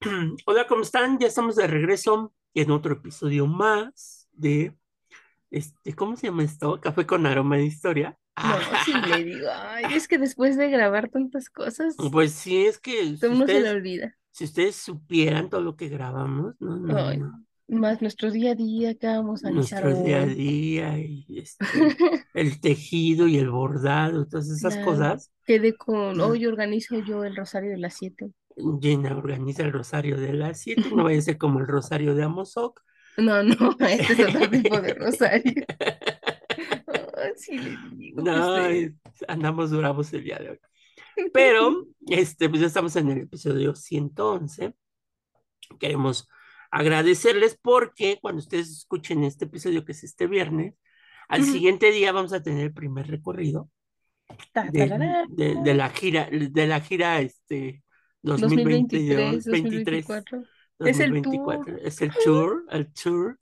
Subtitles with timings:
[0.46, 1.18] Hola, ¿cómo están?
[1.18, 4.74] Ya estamos de regreso en otro episodio más de
[5.50, 6.80] este, ¿cómo se llama esto?
[6.80, 8.18] Café con aroma de historia.
[8.36, 12.78] No, sí le digo, ay, es que después de grabar tantas cosas, Pues sí, es
[12.78, 14.16] que si uno se le ustedes, olvida.
[14.30, 17.44] si ustedes supieran todo lo que grabamos, no, no, Ay, no.
[17.68, 21.64] Más nuestro día a día, que vamos a Nuestro día a día y este,
[22.34, 24.84] el tejido y el bordado, todas esas Claro.
[24.84, 25.30] cosas.
[25.46, 26.20] Quedé con, Mm.
[26.20, 28.32] hoy organizo yo el rosario de las siete.
[28.80, 32.22] Gina organiza el rosario de las siete, no vaya a ser como el rosario de
[32.24, 32.82] Amozoc.
[33.16, 35.64] No, no, este es otro tipo de rosario.
[37.36, 37.58] Sí
[37.92, 38.56] digo, No,
[39.28, 40.58] andamos bravos el día de hoy.
[41.32, 44.74] Pero, este, pues ya estamos en el episodio 111.
[45.78, 46.28] Queremos
[46.70, 50.74] agradecerles porque cuando ustedes escuchen este episodio, que es este viernes,
[51.28, 53.70] al siguiente día vamos a tener el primer recorrido
[54.72, 57.82] de, tarará, de- de la gira, de la gira este
[58.22, 60.42] 2022, 2023, 23, 2024.
[60.80, 61.76] Es el 2024.
[61.78, 63.38] Es el tour, el tour.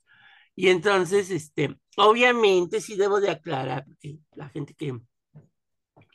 [0.61, 4.95] Y entonces, este, obviamente sí debo de aclarar, porque la gente que,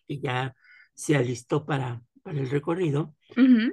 [0.06, 0.54] que ya
[0.94, 3.16] se alistó para, para el recorrido,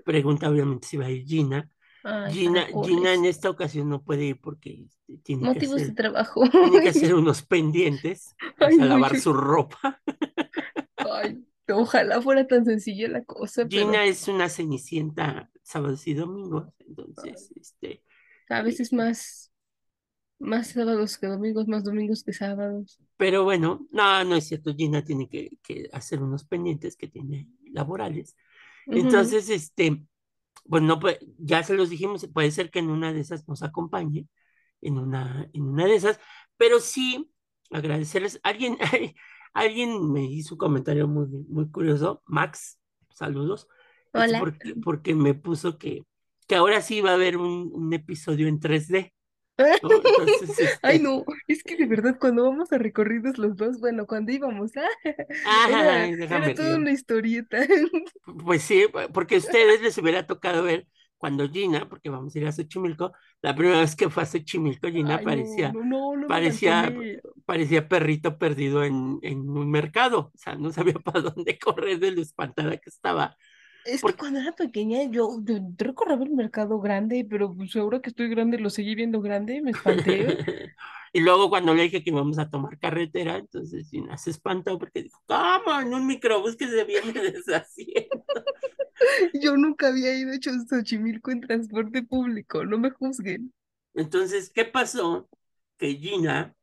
[0.04, 1.70] pregunta obviamente si va a ir Gina.
[2.04, 2.66] Ay, Gina.
[2.86, 6.42] Gina en esta ocasión no puede ir porque este, tiene que Motivos de hacer, trabajo.
[6.50, 10.02] tiene que hacer unos pendientes, o Ay, sea, no, lavar su ropa.
[10.98, 16.74] Ay, ojalá fuera tan sencilla la cosa, pero Gina es una cenicienta sábados y domingos,
[16.80, 18.02] entonces, este,
[18.50, 19.53] a veces más,
[20.44, 23.00] más sábados que domingos, más domingos que sábados.
[23.18, 27.48] pero bueno, no, no es cierto, Gina tiene que, que hacer unos pendientes que tiene
[27.72, 28.36] laborales.
[28.92, 30.06] Entonces, este,
[30.70, 33.64] pues no, puede- ya se los dijimos, puede ser que en una de esas nos
[33.64, 34.28] acompañe,
[34.82, 36.20] en una, en una de esas,
[36.58, 37.32] pero sí
[37.72, 38.40] agradecerles.
[38.44, 38.78] Alguien,
[39.54, 42.80] alguien me hizo un comentario muy, muy curioso, Max,
[43.12, 43.68] saludos,
[44.14, 44.40] Hola.
[44.40, 46.04] porque, porque me puso que,
[46.48, 49.14] que ahora sí va a haber un, un episodio en 3D, ¿no?
[49.14, 49.23] Entonces,
[50.82, 54.32] Ay, este, no, es que de verdad cuando vamos a recorridos los dos, bueno, cuando
[54.32, 57.60] íbamos, ah, ajá, era, toda una historieta.
[58.44, 60.88] Pues sí, porque a ustedes les hubiera tocado ver
[61.18, 64.90] cuando Gina, porque vamos a ir a Xochimilco, la primera vez que fue a Xochimilco,
[64.90, 66.94] Gina Ay, parecía, no, no, parecía,
[67.46, 72.12] parecía perrito perdido en, en un mercado, o sea, no sabía para dónde correr de
[72.12, 73.38] lo espantada que estaba.
[73.86, 78.10] Es que cuando era pequeña yo, yo recorraba el mercado grande, pero pues ahora que
[78.10, 80.38] estoy grande lo seguí viendo grande, me espanté.
[81.14, 85.04] y luego cuando le dije que íbamos a tomar carretera, entonces Gina se espantó porque
[85.04, 85.80] dijo, ¿cómo?
[85.82, 88.26] En un microbús que se viene deshaciendo.
[89.34, 93.54] Yo nunca había ido hecho a Xochimilco en transporte público, no me juzguen.
[93.94, 95.28] Entonces, ¿qué pasó?
[95.78, 96.56] Que Gina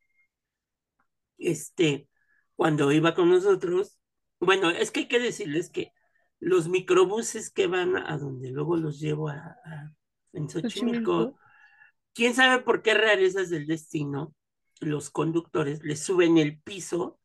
[1.40, 2.08] este,
[2.56, 3.98] cuando iba con nosotros,
[4.38, 5.92] bueno, es que hay que decirles que
[6.40, 9.94] los microbuses que van a donde luego los llevo a, a-
[10.32, 11.36] en Xochimilco,
[12.14, 14.34] quién sabe por qué rarezas del destino,
[14.80, 17.20] los conductores le suben el piso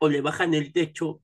[0.00, 1.22] o le bajan el techo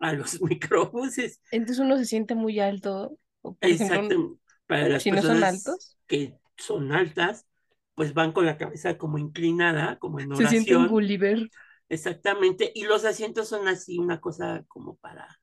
[0.00, 1.40] a los microbuses.
[1.50, 3.18] Entonces uno se siente muy alto,
[3.60, 7.46] Exacto, para las si no son personas altos, que son altas,
[7.94, 10.88] pues van con la cabeza como inclinada, como en se sienten oración.
[10.88, 11.50] Gulliver.
[11.90, 15.40] Exactamente, y los asientos son así, una cosa como para,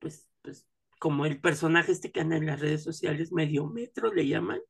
[0.00, 0.66] pues, pues,
[0.98, 4.60] como el personaje este que anda en las redes sociales, medio metro le llaman,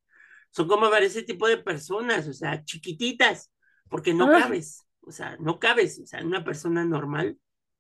[0.51, 3.53] son como para ese tipo de personas, o sea, chiquititas,
[3.89, 4.41] porque no Ah.
[4.41, 7.39] cabes, o sea, no cabes, o sea, una persona normal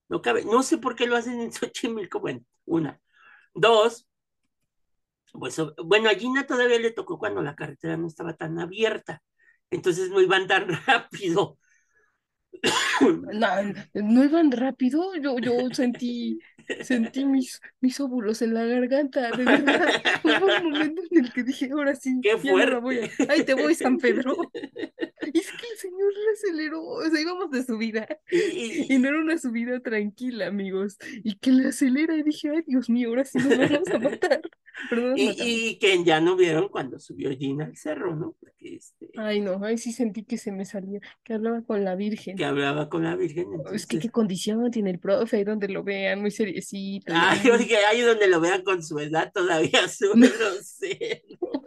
[0.08, 3.00] no cabe, no sé por qué lo hacen en Xochimilco, bueno, una,
[3.54, 4.08] dos,
[5.32, 9.22] pues, bueno, a Gina todavía le tocó cuando la carretera no estaba tan abierta,
[9.70, 11.58] entonces no iban tan rápido.
[13.32, 13.48] No,
[13.94, 16.38] no iban rápido, yo, yo sentí,
[16.82, 19.88] sentí mis, mis óvulos en la garganta, de verdad.
[20.24, 23.08] Hubo un momento en el que dije, ahora sí, ¡Qué no la voy a...
[23.08, 23.32] fuerte!
[23.32, 24.36] Ahí te voy, San Pedro.
[25.34, 29.38] Es que el señor le aceleró, o sea, íbamos de subida, Y, no era una
[29.38, 33.48] subida tranquila, amigos, y que le acelera, y dije, ay, Dios mío, ahora sí nos
[33.58, 34.40] vamos a matar,
[35.16, 35.36] y-
[35.72, 38.34] y que ya no vieron cuando subió Gina al cerro, ¿no?
[38.40, 41.94] Porque este, Ay, no, ahí sí sentí que se me salía, que hablaba con la
[41.96, 42.36] Virgen.
[42.36, 45.82] que hablaba con la Virgen, Es que qué condición tiene el profe, ahí donde lo
[45.84, 47.12] vean, muy seriecito.
[47.14, 47.50] ay, ay.
[47.50, 50.26] oye, ahí donde lo vean con su edad todavía sube No.
[50.28, 51.59] grosero.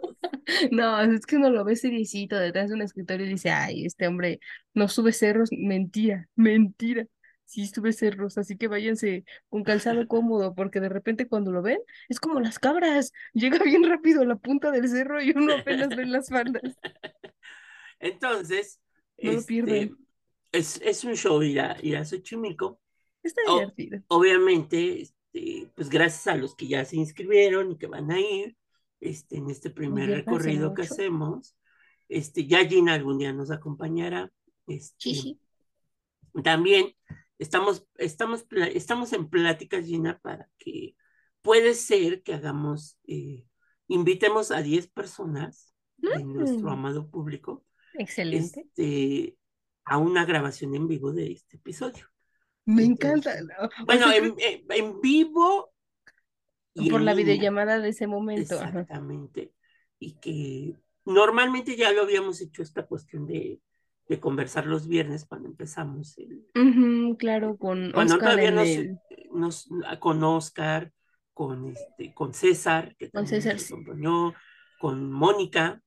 [0.72, 4.06] No, es que uno lo ve seriecito detrás de un escritorio y dice, ay, este
[4.06, 4.40] hombre
[4.74, 7.06] no sube cerros, mentira, mentira.
[7.44, 11.78] sí estuve cerros, así que váyanse con calzado cómodo, porque de repente cuando lo ven,
[12.08, 15.94] es como las cabras, llega bien rápido a la punta del cerro y uno apenas
[15.94, 16.62] ve las faldas.
[17.98, 18.80] Entonces,
[19.22, 19.90] No lo este, pierdan.
[20.52, 22.80] es, es un show ir a, ir a Xochimilco.
[23.22, 24.02] Está divertido.
[24.08, 28.56] Obviamente, este, pues gracias a los que ya se inscribieron y que van a ir
[29.04, 30.94] este, en este primer recorrido que mucho.
[30.94, 31.56] hacemos.
[32.08, 34.30] Este, ya Gina algún día nos acompañará.
[34.66, 35.40] Este, Sí, sí.
[36.42, 36.94] También
[37.38, 40.96] estamos, estamos, estamos en pláticas, Gina, para que
[41.42, 43.46] puede ser que hagamos, eh,
[43.88, 46.72] invitemos a 10 personas de nuestro Mm.
[46.72, 47.64] amado público
[47.94, 48.60] Excelente.
[48.60, 49.36] este,
[49.84, 52.06] a una grabación en vivo de este episodio.
[52.66, 53.70] Me entonces, encanta.
[53.84, 54.34] Bueno, en-
[54.70, 55.73] en vivo
[56.74, 58.56] y por la videollamada de ese momento.
[58.56, 58.68] ajá.
[58.80, 59.52] Exactamente.
[59.98, 60.74] Y que
[61.04, 63.60] normalmente ya lo habíamos hecho esta cuestión de,
[64.08, 66.46] de conversar los viernes cuando empezamos el,
[67.18, 68.98] claro, con cuando Oscar todavía nos, el...
[69.32, 69.68] nos-
[70.00, 70.92] con Oscar,
[71.32, 73.72] con este, con César, que Con César, sí.
[73.72, 74.34] acompañó,
[74.78, 75.80] con Mónica.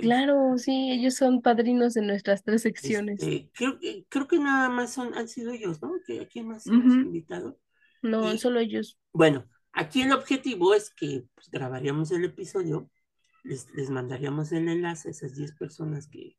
[0.00, 3.22] Claro, sí, ellos son padrinos de nuestras tres secciones.
[3.22, 5.92] Este, creo, que- creo que nada más son, han sido ellos, ¿no?
[6.06, 7.58] ¿Que- ¿A quién más hemos invitado?
[8.02, 8.98] No, y- solo ellos.
[9.12, 12.90] Bueno, aquí el objetivo es que pues, grabaríamos el episodio,
[13.44, 16.36] les, les mandaríamos el enlace a esas 10 personas que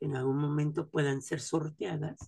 [0.00, 2.18] en algún momento puedan ser sorteadas.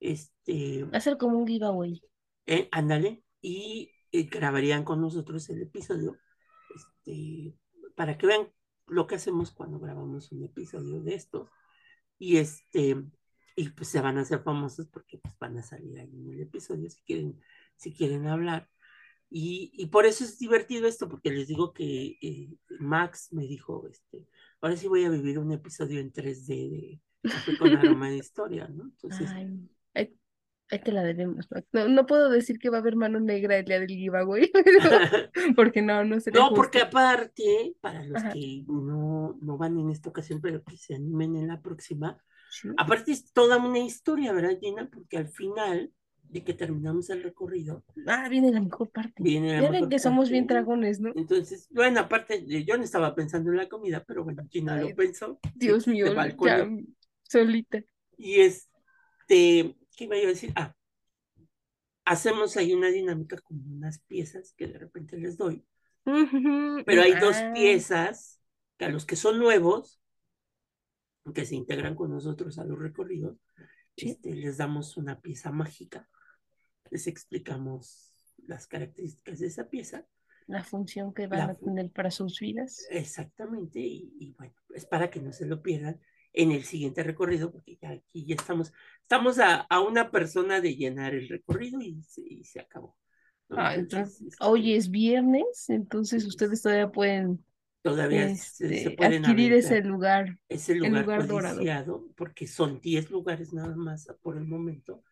[0.00, 2.02] Este, Hacer como un giveaway.
[2.46, 6.18] eh, ándale, y eh, grabarían con nosotros el episodio
[6.74, 7.56] este,
[7.94, 8.48] para que vean
[8.86, 11.48] lo que hacemos cuando grabamos un episodio de estos.
[12.18, 12.96] Y este,
[13.56, 16.40] y pues se van a hacer famosos porque pues van a salir ahí en el
[16.40, 17.40] episodio si quieren,
[17.76, 18.68] si quieren hablar.
[19.30, 23.86] Y, y por eso es divertido esto, porque les digo que eh, Max me dijo,
[23.88, 24.26] este,
[24.60, 28.68] ahora sí voy a vivir un episodio en 3D de Café con aroma de historia,
[28.68, 28.84] ¿no?
[28.84, 30.16] Entonces, Ay, ahí,
[30.70, 31.46] ahí te la debemos.
[31.50, 31.66] Max.
[31.72, 34.50] No, no puedo decir que va a haber mano negra el día del giveaway,
[35.56, 36.56] porque no, no sería No, justo.
[36.62, 38.32] porque aparte, para los Ajá.
[38.32, 42.18] que no, no van en esta ocasión, pero que se animen en la próxima,
[42.48, 42.68] Sí.
[42.76, 44.88] aparte es toda una historia, ¿verdad, Gina?
[44.92, 45.92] Porque al final
[46.28, 49.22] de que terminamos el recorrido, Ah, viene la mejor parte.
[49.22, 51.12] viene la Ya ven que somos bien dragones, ¿no?
[51.14, 54.94] Entonces, bueno, aparte, eh, yo no estaba pensando en la comida, pero bueno, Ay, lo
[54.94, 55.38] pensó.
[55.54, 56.68] Dios se- mío, se ya
[57.22, 57.82] solita.
[58.18, 60.52] Y este, ¿qué iba yo a decir?
[60.56, 60.74] Ah,
[62.04, 65.64] hacemos ahí una dinámica con unas piezas que de repente les doy.
[66.04, 68.40] Pero hay dos ah, piezas
[68.78, 70.00] que a los que son nuevos,
[71.34, 73.36] que se integran con nosotros a los recorridos,
[73.96, 74.10] Sí.
[74.10, 76.08] este, les damos una pieza mágica,
[76.90, 78.12] les explicamos
[78.46, 80.06] las características de esa pieza,
[80.46, 82.86] La función que van La a tener para sus vidas.
[82.90, 86.00] exactamente, y, y bueno, es para que no se lo pierdan
[86.32, 88.72] en el siguiente recorrido, porque ya aquí ya estamos,
[89.02, 92.96] estamos a, a una persona de llenar el recorrido y se, y se acabó.
[93.48, 93.56] ¿no?
[93.58, 97.44] Ah, entonces, este, hoy es viernes, entonces ustedes todavía pueden
[97.82, 100.38] todavía se, se este, pueden adquirir ese lugar.
[100.48, 101.62] ese el lugar, lugar dorado.
[102.16, 105.02] porque son 10 lugares nada más por el momento.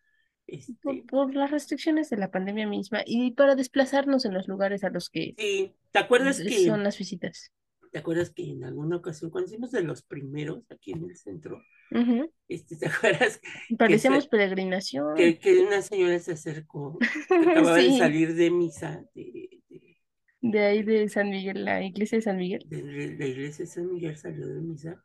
[0.82, 4.84] Por, Este, por las restricciones de la pandemia misma y para desplazarnos en los lugares
[4.84, 7.52] a los que sí, ¿te acuerdas que, son las visitas.
[7.92, 11.62] te acuerdas que en alguna ocasión, cuando hicimos de los primeros aquí en el centro,
[11.90, 12.30] Ujú.
[12.48, 13.40] este, ¿te acuerdas
[13.78, 15.06] Parecíamos se- peregrinación.
[15.14, 16.98] que, que una señora se acercó,
[17.38, 19.98] que acababa de Sí, salir de misa de, de,
[20.42, 22.64] de ahí de San Miguel, la iglesia de San Miguel.
[22.64, 25.04] de- de la iglesia de San Miguel, salió de misa,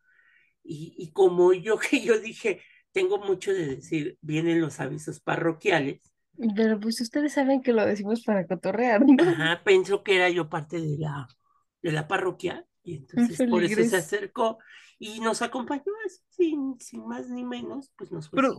[0.63, 2.61] y, y como yo que yo dije,
[2.91, 6.01] tengo mucho de decir, vienen los avisos parroquiales,
[6.55, 9.15] Pero pues ustedes saben que lo decimos para cotorrear, ¿no?
[9.17, 11.27] Ajá, pensó que era yo parte de la,
[11.81, 14.59] de la parroquia y entonces por eso se acercó
[14.97, 18.57] y nos acompañó así, sin, sin más ni menos, pues nos fue Pero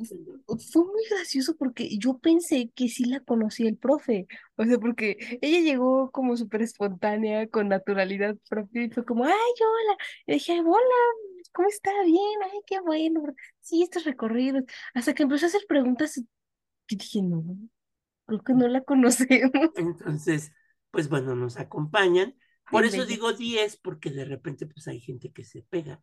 [0.73, 4.27] fue muy gracioso porque yo pensé que sí la conocía el profe.
[4.57, 9.33] O sea, porque ella llegó como súper espontánea, con naturalidad propia, y fue como, ay,
[9.33, 9.97] hola.
[10.27, 10.79] Y dije, "Ay, hola,
[11.53, 11.91] ¿cómo está?
[12.05, 13.23] Bien, ay, qué bueno.
[13.61, 14.65] Sí, estos recorridos.
[14.95, 16.17] Hasta que empezó a hacer preguntas,
[16.89, 17.45] y dije, no,
[18.27, 19.71] creo que no la conocemos.
[19.77, 20.53] Entonces,
[20.91, 22.35] pues bueno, nos acompañan.
[22.71, 26.01] Por eso digo 10, porque de repente pues hay gente que se pega.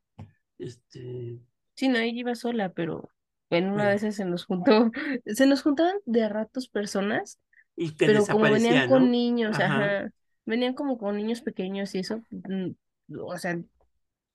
[0.57, 1.39] Este,
[1.75, 3.09] Sí, no, ella iba sola, pero
[3.49, 3.91] en una Bueno.
[3.91, 4.91] esas se nos juntó,
[5.25, 7.39] se nos juntaban de ratos personas,
[7.75, 9.09] y que pero como venían desaparecía, con ¿no?
[9.11, 10.01] niños, Ajá.
[10.03, 10.09] ajá,
[10.45, 12.71] venían como con niños pequeños y eso, mm,
[13.19, 13.59] o sea,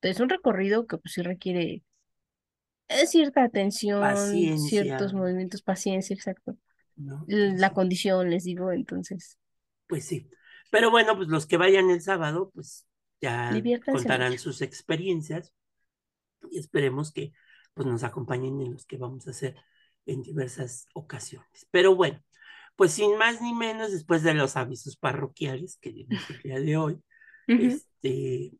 [0.03, 1.83] es un recorrido que pues sí requiere
[2.89, 4.83] eh, cierta atención, Paciencia.
[4.83, 6.57] ciertos movimientos, paciencia, exacto.
[6.97, 7.25] ¿no?
[7.27, 9.39] La condición, les digo, entonces,
[9.87, 10.29] Pues sí.
[10.71, 12.87] Pero bueno, pues los que vayan el sábado, pues
[13.21, 13.51] ya
[13.85, 14.45] contarán mucho.
[14.45, 15.53] sus experiencias
[16.51, 17.33] y esperemos que
[17.75, 19.57] pues nos acompañen en los que vamos a hacer
[20.07, 21.67] en diversas ocasiones.
[21.71, 22.23] Pero bueno,
[22.77, 26.77] pues sin más ni menos, después de los avisos parroquiales que dimos el día de
[26.77, 27.03] hoy,
[27.47, 28.53] este,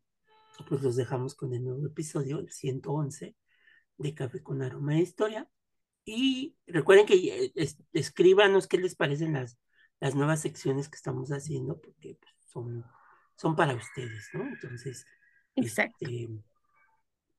[0.67, 3.35] pues los dejamos con el nuevo episodio, el 111
[3.97, 5.49] de Café con Aroma de Historia.
[6.05, 7.15] Y recuerden que
[7.55, 9.57] eh, escríbanos qué les parecen las,
[9.99, 12.85] las nuevas secciones que estamos haciendo, porque pues, son,
[13.37, 14.43] son para ustedes, ¿no?
[14.43, 15.05] Entonces,
[15.55, 15.97] Exacto.
[16.01, 16.29] Este,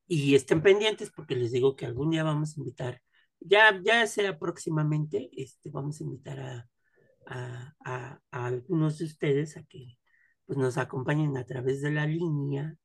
[0.07, 3.03] y estén pendientes porque les digo que algún día vamos a invitar,
[3.41, 6.69] ya, ya sea próximamente, este, vamos a invitar a,
[7.27, 9.99] a, a, a algunos de ustedes a que
[10.47, 12.77] pues, nos acompañen a través de la línea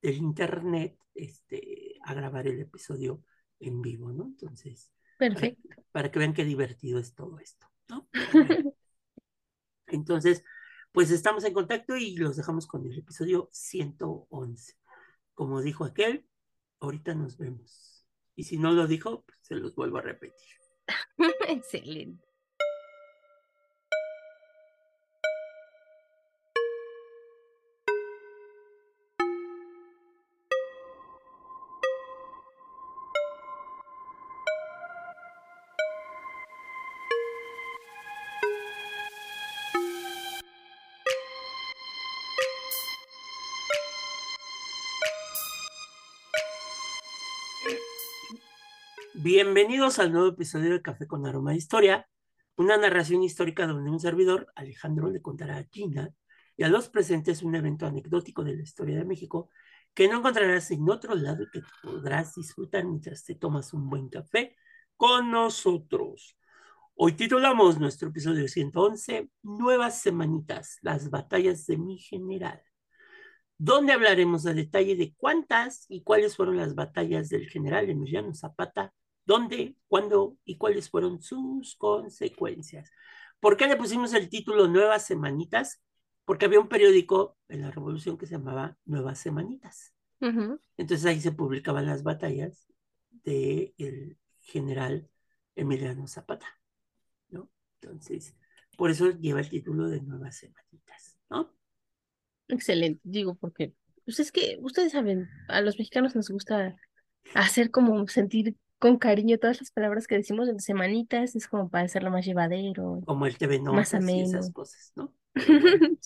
[0.00, 3.22] del internet este, a grabar el episodio
[3.60, 4.26] en vivo, ¿no?
[4.26, 5.68] Entonces, Perfecto.
[5.90, 8.08] Para, que vean qué divertido es todo esto, ¿no?
[9.86, 10.44] Entonces,
[10.92, 14.74] pues estamos en contacto y los dejamos con el episodio 111.
[15.34, 16.26] Como dijo aquel,
[16.80, 18.06] ahorita nos vemos.
[18.36, 20.48] Y si no lo dijo, pues se los vuelvo a repetir.
[21.48, 22.27] Excelente.
[49.30, 52.08] Bienvenidos al nuevo episodio de Café con Aroma de Historia,
[52.56, 56.14] una narración histórica donde un servidor, Alejandro, le contará a Gina
[56.56, 59.50] y a los presentes un evento anecdótico de la historia de México
[59.92, 64.08] que no encontrarás en otro lado y que podrás disfrutar mientras te tomas un buen
[64.08, 64.56] café
[64.96, 66.38] con nosotros.
[66.94, 72.62] Hoy titulamos nuestro episodio 111, Nuevas Semanitas, las batallas de mi general,
[73.58, 78.94] donde hablaremos a detalle de cuántas y cuáles fueron las batallas del general Emiliano Zapata
[79.28, 82.90] dónde, cuándo y cuáles fueron sus consecuencias.
[83.40, 85.82] ¿Por qué le pusimos el título Nuevas Semanitas?
[86.24, 89.94] Porque había un periódico en la Revolución que se llamaba Nuevas Semanitas.
[90.20, 92.66] Entonces ahí se publicaban las batallas
[93.22, 95.08] del general
[95.54, 96.46] Emiliano Zapata,
[97.28, 97.50] ¿no?
[97.80, 98.34] Entonces,
[98.78, 101.54] por eso lleva el título de Nuevas Semanitas, ¿no?
[102.48, 103.74] Excelente, digo, porque
[104.06, 106.76] pues es que ustedes saben, a los mexicanos nos gusta
[107.34, 111.84] hacer como sentir con cariño todas las palabras que decimos en semanitas, es como para
[111.84, 113.00] hacerlo más llevadero.
[113.06, 115.12] Como el TV Notas y esas cosas, ¿no?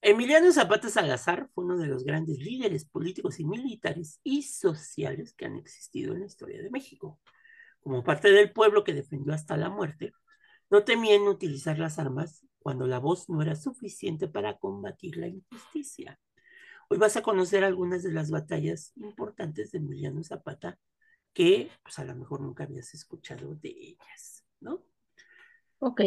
[0.00, 5.46] Emiliano Zapata Salazar fue uno de los grandes líderes políticos y militares y sociales que
[5.46, 7.18] han existido en la historia de México.
[7.80, 10.12] Como parte del pueblo que defendió hasta la muerte,
[10.70, 15.28] no temía en utilizar las armas cuando la voz no era suficiente para combatir la
[15.28, 16.20] injusticia.
[16.88, 20.78] Hoy vas a conocer algunas de las batallas importantes de Emiliano Zapata
[21.34, 24.86] que pues a lo mejor nunca habías escuchado de ellas, ¿no?
[25.80, 26.00] Ok.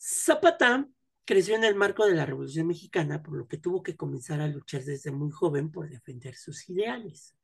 [0.00, 0.88] Zapata
[1.24, 4.48] creció en el marco de la Revolución Mexicana, por lo que tuvo que comenzar a
[4.48, 7.36] luchar desde muy joven por defender sus ideales,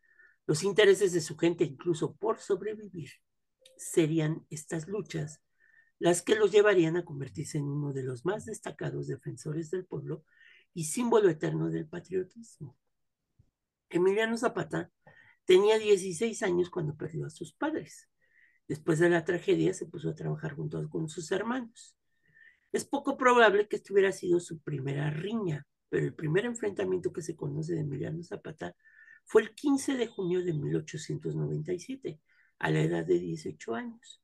[0.47, 3.11] los intereses de su gente, incluso por sobrevivir.
[3.77, 5.43] Serían estas luchas
[5.99, 10.25] las que los llevarían a convertirse en uno de los más destacados defensores del pueblo
[10.73, 12.77] y símbolo eterno del patriotismo.
[13.91, 14.91] Emiliano Zapata
[15.49, 18.07] Tenía 16 años cuando perdió a sus padres.
[18.69, 21.97] Después de la tragedia se puso a trabajar junto con sus hermanos.
[22.71, 27.23] Es poco probable que esto hubiera sido su primera riña, pero el primer enfrentamiento que
[27.23, 28.76] se conoce de Emiliano Zapata
[29.25, 32.21] fue el 15 de junio de 1897,
[32.59, 34.23] a la edad de 18 años,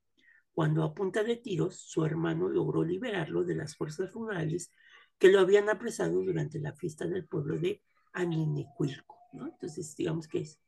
[0.53, 4.71] cuando a punta de tiros su hermano logró liberarlo de las fuerzas rurales
[5.19, 7.81] que lo habían apresado durante la fiesta del pueblo de
[8.13, 9.17] Anienecuilco.
[9.33, 9.47] ¿no?
[9.47, 10.61] Entonces, digamos que es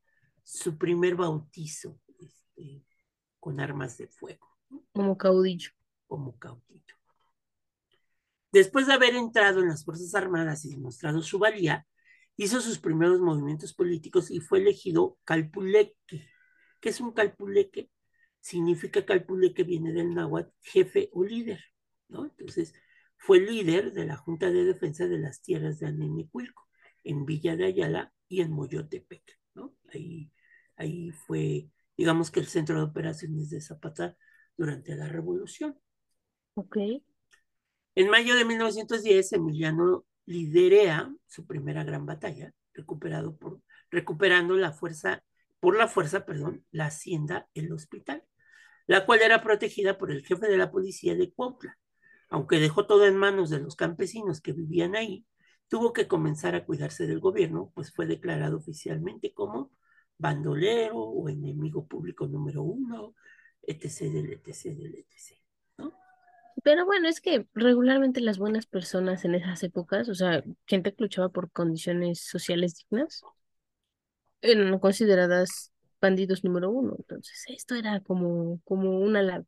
[0.46, 2.86] su primer bautizo este,
[3.40, 4.46] con armas de fuego.
[4.92, 5.70] Como caudillo.
[6.06, 6.94] Como caudillo.
[8.52, 11.84] Después de haber entrado en las Fuerzas Armadas y demostrado su valía,
[12.36, 16.28] hizo sus primeros movimientos políticos y fue elegido calpuleque.
[16.80, 17.90] ¿Qué es un calpuleque?
[18.38, 21.60] Significa calpuleque viene del náhuatl jefe o líder,
[22.06, 22.24] ¿no?
[22.24, 22.72] Entonces,
[23.16, 26.68] fue líder de la Junta de Defensa de las Tierras de Anemicuilco,
[27.02, 29.24] en Villa de Ayala y en Moyotepec,
[29.54, 29.74] ¿no?
[29.92, 30.30] Ahí
[30.76, 34.16] Ahí fue, digamos que el centro de operaciones de Zapata
[34.56, 35.78] durante la revolución.
[36.54, 36.76] Ok.
[37.94, 45.22] En mayo de 1910, Emiliano liderea su primera gran batalla, recuperado por, recuperando la fuerza,
[45.60, 48.24] por la fuerza, perdón, la hacienda El Hospital,
[48.86, 51.78] la cual era protegida por el jefe de la policía de Cuautla.
[52.28, 55.24] Aunque dejó todo en manos de los campesinos que vivían ahí,
[55.68, 59.70] tuvo que comenzar a cuidarse del gobierno, pues fue declarado oficialmente como
[60.18, 63.14] bandolero o enemigo público número uno
[63.66, 64.40] etc.
[64.44, 64.66] etc.
[64.66, 65.38] etc.
[65.78, 65.92] ¿no?
[66.62, 71.02] Pero bueno, es que regularmente las buenas personas en esas épocas, o sea, gente que
[71.02, 73.22] luchaba por condiciones sociales dignas,
[74.40, 76.94] eran consideradas bandidos número uno.
[76.98, 79.46] Entonces, esto era como, como una halago.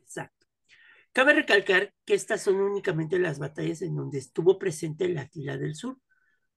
[0.00, 0.46] Exacto.
[1.12, 5.74] Cabe recalcar que estas son únicamente las batallas en donde estuvo presente la Atila del
[5.74, 5.98] Sur,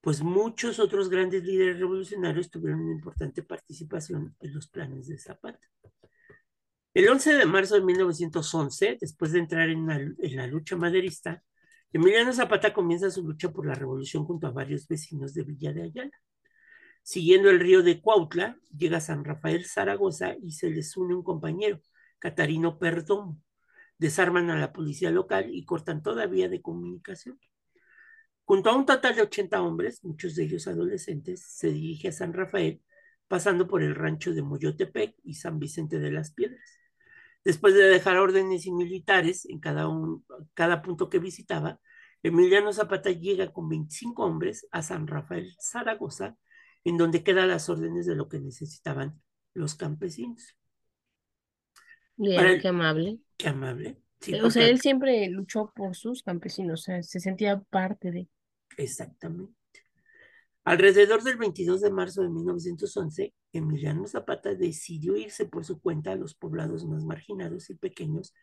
[0.06, 5.68] pues muchos otros grandes líderes revolucionarios tuvieron una importante participación en los planes de Zapata.
[6.94, 11.44] El 11 de marzo de 1911, después de entrar en la, lucha maderista,
[11.92, 15.82] Emiliano Zapata comienza su lucha por la revolución junto a varios vecinos de Villa de
[15.82, 16.22] Ayala.
[17.02, 21.24] Siguiendo el río de Cuautla, llega a San Rafael Zaragoza y se les une un
[21.24, 21.82] compañero,
[22.20, 23.42] Catarino Perdomo.
[23.98, 27.40] Desarman a la policía local y cortan toda vía de comunicación.
[28.46, 32.34] Junto a un total de 80 hombres, muchos de ellos adolescentes, se dirige a San
[32.34, 32.82] Rafael,
[33.28, 36.80] pasando por el rancho de Moyotepec y San Vicente de las Piedras.
[37.44, 41.80] Después de dejar órdenes y militares en cada, un, cada punto que visitaba,
[42.24, 46.38] Emiliano Zapata llega con 25 hombres a San Rafael Zaragoza,
[46.84, 49.22] en donde quedan las órdenes de lo que necesitaban
[49.54, 50.56] los campesinos.
[52.16, 53.20] Bien, qué amable.
[53.38, 53.98] Qué amable.
[54.22, 58.28] Sí, o sea, él siempre luchó por sus campesinos, o sea, se sentía parte de.
[58.77, 59.53] Exactamente.
[60.63, 66.15] Alrededor del 22 de marzo de 1911, Emiliano Zapata decidió irse por su cuenta a
[66.15, 68.34] los poblados más marginados y pequeños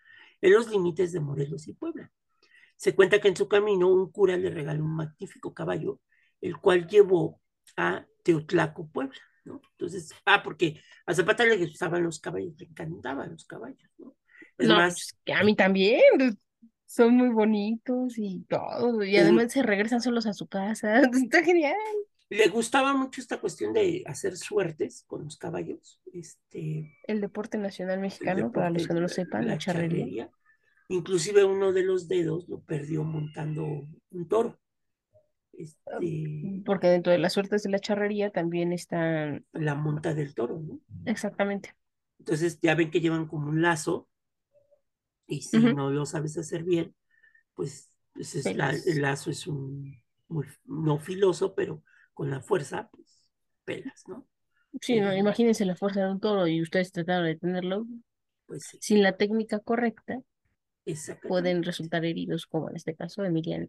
[0.40, 2.12] en los límites de Morelos y Puebla.
[2.76, 6.00] Se cuenta que en su camino un cura le regaló un magnífico caballo,
[6.40, 7.40] el cual llevó
[7.76, 9.60] a Teotlaco, Puebla, ¿no?
[9.72, 14.16] Entonces, ah, porque a Zapata le gustaban los caballos, le encantaban los caballos, ¿no?
[14.58, 16.00] Es más, pues, a mí también,
[16.92, 21.74] son muy bonitos y todo, y además se regresan solos a su casa, está genial.
[22.28, 26.02] Le gustaba mucho esta cuestión de hacer suertes con los caballos.
[26.12, 30.30] Este, el deporte nacional mexicano, para los que no lo sepan, la, charrería.
[30.88, 33.64] Inclusive uno de los dedos lo perdió montando
[34.10, 34.60] un toro.
[35.54, 40.60] Este, Porque dentro de las suertes de la charrería también está la monta del toro,
[40.60, 40.78] ¿no?
[41.06, 41.74] Exactamente.
[42.18, 44.08] Entonces ya ven que llevan como un lazo
[45.26, 46.94] y si no lo sabes hacer bien,
[47.54, 51.82] pues, pues es el lazo es un muy, no filoso, pero
[52.14, 53.30] con la fuerza, pues
[53.64, 54.26] pelas, ¿no?
[54.80, 57.86] Sí, no, imagínense la fuerza de un toro y ustedes trataron de tenerlo,
[58.46, 60.20] pues sin la técnica correcta,
[61.28, 63.68] pueden resultar heridos, como en este caso Emiliano.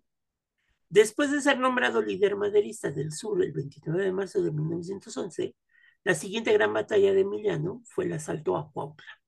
[0.90, 5.56] Después de ser nombrado líder maderista del sur el 29 de marzo de 1911,
[6.04, 9.22] la siguiente gran batalla de Emiliano fue el asalto a Cuautla,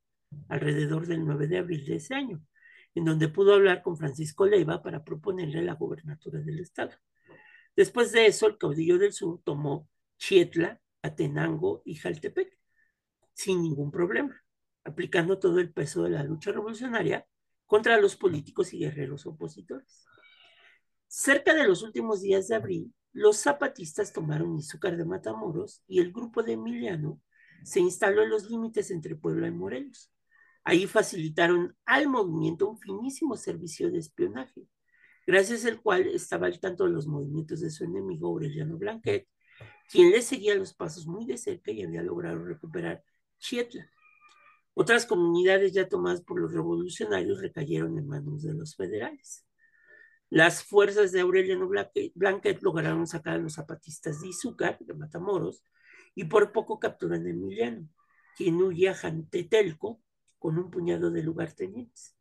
[0.49, 2.41] alrededor del 9 de abril de ese año,
[2.93, 6.93] en donde pudo hablar con Francisco Leiva para proponerle la gobernatura del estado.
[7.75, 12.57] Después de eso, el caudillo del sur tomó Chietla, Atenango y Jaltepec,
[13.33, 14.41] sin ningún problema,
[14.83, 17.27] aplicando todo el peso de la lucha revolucionaria
[17.65, 20.05] contra los políticos y guerreros opositores.
[21.07, 26.11] Cerca de los últimos días de abril, los zapatistas tomaron Izúcar de Matamoros y el
[26.11, 27.21] grupo de Emiliano
[27.63, 30.11] se instaló en los límites entre Puebla y Morelos.
[30.67, 34.67] Ahí facilitaron al movimiento un finísimo servicio de espionaje,
[35.27, 39.27] gracias al cual estaba al tanto de los movimientos de su enemigo Aureliano Blanquet,
[39.91, 43.03] quien le seguía los pasos muy de cerca y había logrado recuperar
[43.37, 43.87] Chietla.
[44.73, 49.45] Otras comunidades ya tomadas por los revolucionarios recayeron en manos de los federales.
[50.31, 51.69] Las fuerzas de Aureliano
[52.15, 55.63] Blanquet lograron sacar a los zapatistas de Izúcar, de Matamoros,
[56.15, 57.87] y por poco capturan a Emiliano,
[58.35, 60.01] quien huye a Jantetelco
[60.45, 62.15] con un puñado de lugartenientes.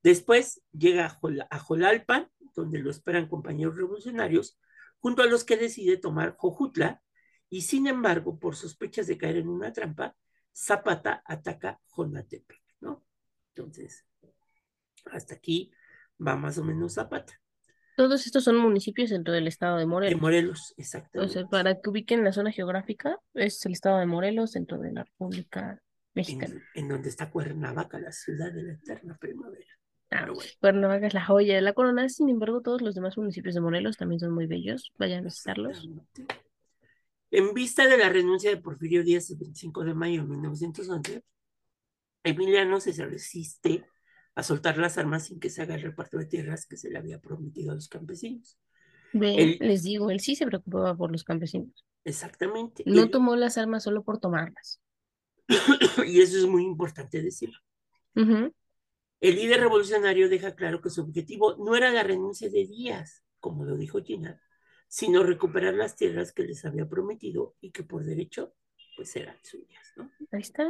[0.00, 1.18] Después llega
[1.50, 4.56] a Jolalpan, donde lo esperan compañeros revolucionarios,
[5.00, 7.02] junto a los que decide tomar Jojutla,
[7.50, 10.14] y sin embargo, por sospechas de caer en una trampa,
[10.54, 13.04] Zapata ataca Jonatepec, ¿no?
[13.56, 14.06] Entonces,
[15.06, 15.72] hasta aquí
[16.24, 17.34] va más o menos Zapata.
[17.96, 20.14] Todos estos son municipios dentro del estado de Morelos.
[20.14, 21.32] De Morelos, exactamente.
[21.32, 25.02] Entonces, para que ubiquen la zona geográfica, es el estado de Morelos dentro de la
[25.02, 25.82] República
[26.16, 26.54] Mexicana.
[26.74, 29.66] En, donde está Cuernavaca, la ciudad de la eterna primavera.
[30.10, 30.50] Ah, bueno.
[30.60, 33.98] Cuernavaca es la joya de la corona, sin embargo, todos los demás municipios de Morelos
[33.98, 34.92] también son muy bellos.
[34.98, 35.86] Vayan a visitarlos.
[37.30, 41.22] En vista de la renuncia de Porfirio Díaz el 25 de mayo de 1911,
[42.24, 43.84] Emiliano se resiste
[44.34, 46.98] a soltar las armas sin que se haga el reparto de tierras que se le
[46.98, 48.58] había prometido a los campesinos.
[49.12, 51.84] les digo, él sí se preocupaba por los campesinos.
[52.04, 52.84] Exactamente.
[52.86, 54.80] No tomó las armas solo por tomarlas.
[56.06, 57.58] y eso es muy importante decirlo.
[58.14, 63.64] El líder revolucionario deja claro que su objetivo no era la renuncia de Díaz, como
[63.64, 64.40] lo dijo Gina,
[64.88, 68.54] sino recuperar las tierras que les había prometido y que por derecho
[68.96, 70.10] pues eran suyas, ¿no?
[70.32, 70.64] Ahí está.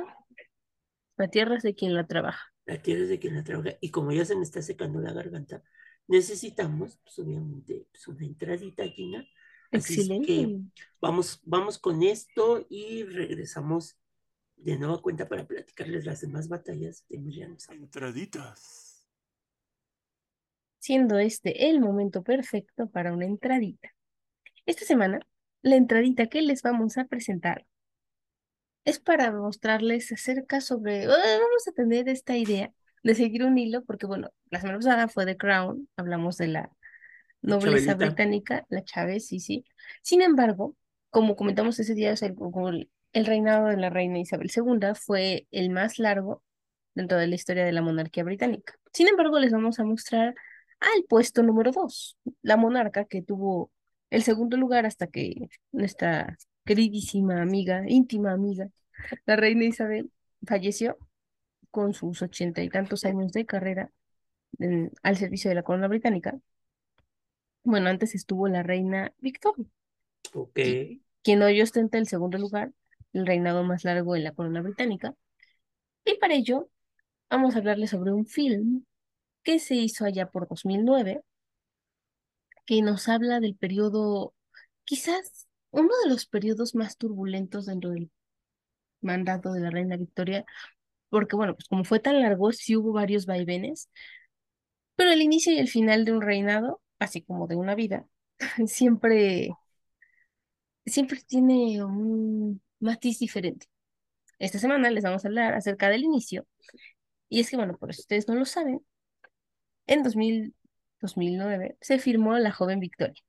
[1.16, 2.52] La tierra es de quien la trabaja.
[2.66, 3.76] La tierra es de quien la trabaja.
[3.80, 5.62] Y como ya se me está secando la garganta,
[6.08, 9.26] necesitamos, pues, obviamente, pues, una entradita, Gina.
[9.72, 10.26] Así Excelente.
[10.26, 10.60] que
[11.00, 13.96] vamos, vamos con esto y regresamos
[14.56, 17.78] de nueva cuenta para platicarles las demás batallas de Sama.
[17.84, 19.06] Entraditas.
[20.78, 23.90] siendo este el momento perfecto para una entradita.
[24.66, 25.20] Esta semana,
[25.62, 27.66] la entradita que les vamos a presentar
[28.84, 33.84] es para mostrarles acerca sobre, eh, vamos a tener esta idea de seguir un hilo,
[33.84, 36.70] porque bueno, la semana pasada fue The Crown, hablamos de la
[37.42, 38.06] nobleza Chabelita.
[38.06, 39.64] británica, la Chávez, sí, sí.
[40.02, 40.76] Sin embargo,
[41.10, 44.50] como comentamos ese día, o sea, el, como el- el reinado de la reina Isabel
[44.50, 46.42] II fue el más largo
[46.94, 48.74] dentro de la historia de la monarquía británica.
[48.92, 50.34] Sin embargo, les vamos a mostrar
[50.80, 53.70] al puesto número dos, la monarca que tuvo
[54.10, 58.68] el segundo lugar hasta que nuestra queridísima amiga, íntima amiga,
[59.24, 60.10] la reina Isabel,
[60.46, 60.98] falleció
[61.70, 63.90] con sus ochenta y tantos años de carrera
[64.58, 66.38] en- al servicio de la corona británica.
[67.64, 69.64] Bueno, antes estuvo la reina Victoria,
[70.34, 70.58] Ok,
[71.22, 72.72] quien hoy ostenta el segundo lugar,
[73.12, 75.14] el reinado más largo en la corona británica.
[76.04, 76.70] Y para ello,
[77.30, 78.84] vamos a hablarles sobre un film
[79.42, 81.22] que se hizo allá por 2009,
[82.66, 84.34] que nos habla del periodo,
[84.84, 88.10] quizás uno de los periodos más turbulentos dentro del
[89.00, 90.44] mandato de la reina Victoria,
[91.10, 93.90] porque bueno, pues como fue tan largo, sí hubo varios vaivenes,
[94.96, 98.06] pero el inicio y el final de un reinado, así como de una vida,
[98.66, 99.50] siempre,
[100.84, 103.66] siempre tiene un matiz diferente.
[104.38, 106.46] Esta semana les vamos a hablar acerca del inicio,
[107.28, 108.80] y es que bueno, por si ustedes no lo saben,
[109.86, 110.54] en 2000,
[111.00, 113.22] 2009 se firmó La joven Victoria.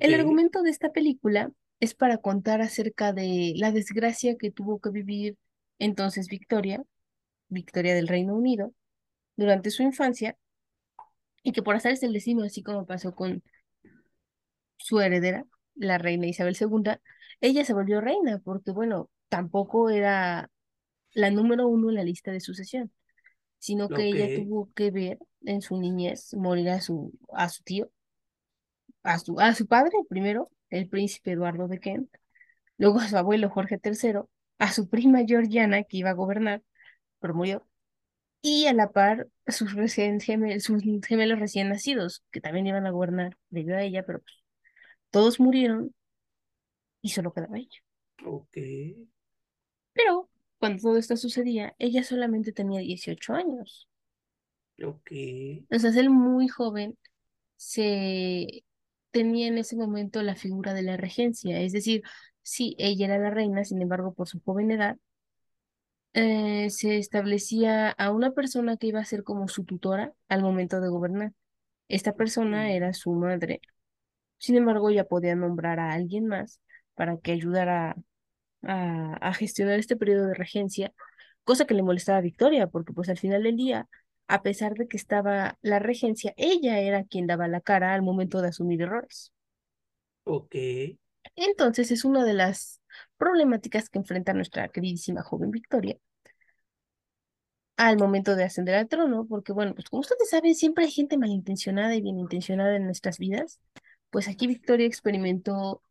[0.00, 4.90] El argumento de esta película es para contar acerca de la desgracia que tuvo que
[4.90, 5.36] vivir
[5.78, 6.82] entonces Victoria,
[7.48, 8.72] Victoria del Reino Unido,
[9.36, 10.36] durante su infancia,
[11.42, 13.42] y que por azares del destino, así como pasó con
[14.76, 15.44] su heredera,
[15.76, 16.98] la reina Isabel II,
[17.40, 20.50] ella se volvió reina, porque bueno, tampoco era
[21.14, 22.92] la número uno en la lista de sucesión,
[23.58, 27.90] sino que ella tuvo que ver en su niñez morir a su, a su tío,
[29.02, 32.10] a su, a su padre primero, el príncipe Eduardo de Kent,
[32.78, 36.62] luego a su abuelo Jorge III, a su prima Georgiana, que iba a gobernar,
[37.20, 37.66] pero murió,
[38.42, 42.90] y a la par sus, recién gemel- sus gemelos recién nacidos, que también iban a
[42.92, 44.34] gobernar debido a ella, pero pues,
[45.10, 45.94] todos murieron
[47.02, 47.78] y solo quedaba ella.
[48.24, 48.56] ok,
[49.92, 53.86] Pero cuando todo esto sucedía, ella solamente tenía 18 años.
[54.82, 55.10] ok,
[55.70, 56.98] Entonces él muy joven
[57.56, 58.64] se
[59.12, 62.02] tenía en ese momento la figura de la regencia, es decir,
[62.42, 64.98] sí, ella era la reina, sin embargo, por su joven edad,
[66.14, 70.80] eh, se establecía a una persona que iba a ser como su tutora al momento
[70.80, 71.32] de gobernar.
[71.88, 73.60] Esta persona era su madre.
[74.38, 76.60] Sin embargo, ella podía nombrar a alguien más
[76.98, 77.96] para que ayudara
[78.64, 80.92] a, a gestionar este periodo de regencia,
[81.44, 83.88] cosa que le molestaba a Victoria, porque pues al final del día,
[84.28, 88.42] a pesar de que estaba la regencia, ella era quien daba la cara al momento
[88.42, 89.32] de asumir errores.
[90.24, 90.54] ok,
[91.36, 92.82] Entonces es una de las
[93.16, 95.96] problemáticas que enfrenta nuestra queridísima joven Victoria
[97.76, 101.16] al momento de ascender al trono, porque bueno, pues como ustedes saben, siempre hay gente
[101.18, 103.60] malintencionada y bien intencionada en nuestras vidas.
[104.10, 105.82] Pues aquí Victoria experimentó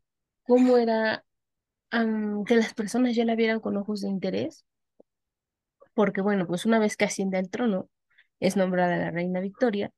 [0.48, 1.24] cómo era
[1.92, 4.66] que las personas ya la vieran con ojos de interés,
[5.94, 7.90] porque bueno, pues una vez que asciende al trono,
[8.40, 9.92] es nombrada la reina Victoria,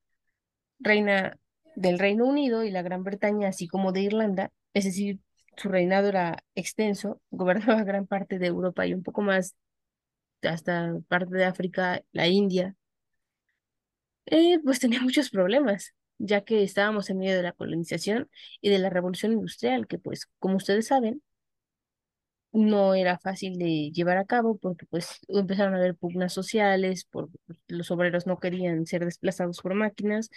[0.80, 1.38] reina
[1.76, 5.20] del Reino Unido y la Gran Bretaña, así como de Irlanda, es decir,
[5.58, 9.56] su reinado era extenso, gobernaba gran parte de Europa y un poco más
[10.44, 12.76] hasta parte de África, la India,
[14.26, 18.30] eh, pues tenía muchos problemas, ya que estábamos en medio de la colonización
[18.62, 21.24] y de la revolución industrial, que pues, como ustedes saben,
[22.52, 27.38] no era fácil de llevar a cabo porque pues empezaron a haber pugnas sociales, porque
[27.46, 30.30] pues, los obreros no querían ser desplazados por máquinas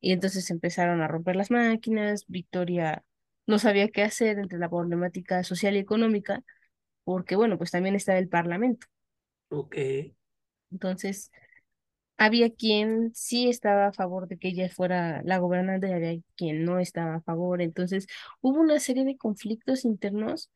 [0.00, 2.24] y entonces empezaron a romper las máquinas.
[2.28, 3.04] Victoria
[3.46, 6.42] no sabía qué hacer entre la problemática social y económica
[7.04, 8.86] porque bueno, pues también estaba el parlamento.
[9.50, 9.76] ok,
[10.70, 11.30] Entonces,
[12.16, 16.64] había quien sí estaba a favor de que ella fuera la gobernante y había quien
[16.64, 17.62] no estaba a favor.
[17.62, 18.06] Entonces,
[18.40, 20.50] hubo una serie de conflictos internos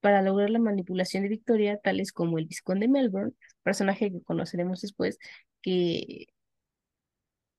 [0.00, 3.32] para lograr la manipulación de Victoria, tales como el Vizconde Melbourne,
[3.62, 5.18] personaje que conoceremos después,
[5.62, 6.26] que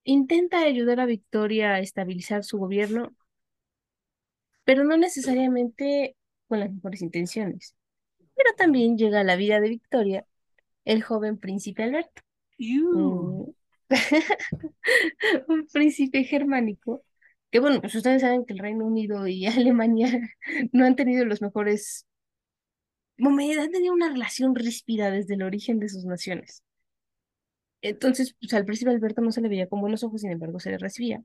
[0.04, 3.15] intenta ayudar a Victoria a estabilizar su gobierno,
[4.63, 6.15] pero no necesariamente
[6.47, 7.76] con las mejores intenciones.
[8.36, 10.26] Pero también llega a la vida de Victoria
[10.86, 12.27] el joven príncipe Alberto.
[12.58, 13.46] Mm.
[15.48, 17.04] Un príncipe germánico.
[17.52, 20.10] Que bueno, pues ustedes saben que el Reino Unido y Alemania
[20.74, 22.06] no han tenido los mejores
[23.17, 26.63] momentos, han tenido una relación ríspida desde el origen de sus naciones.
[27.82, 30.72] Entonces, pues al príncipe Alberto no se le veía con buenos ojos, sin embargo, se
[30.72, 31.24] le recibía.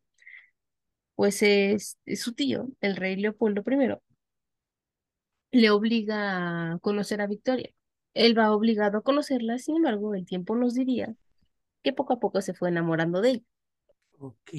[1.15, 3.97] Pues es, es su tío, el rey Leopoldo I,
[5.51, 7.71] le obliga a conocer a Victoria.
[8.15, 11.15] Él va obligado a conocerla, sin embargo, el tiempo nos diría
[11.83, 13.45] que poco a poco se fue enamorando de ella.
[14.19, 14.51] Ok.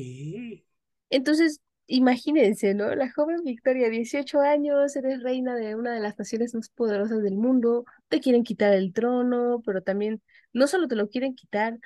[1.09, 2.93] Entonces, imagínense, ¿no?
[2.95, 7.35] La joven Victoria, 18 años, eres reina de una de las naciones más poderosas del
[7.35, 10.21] mundo, te quieren quitar el trono, pero también
[10.53, 11.79] no solo te lo quieren quitar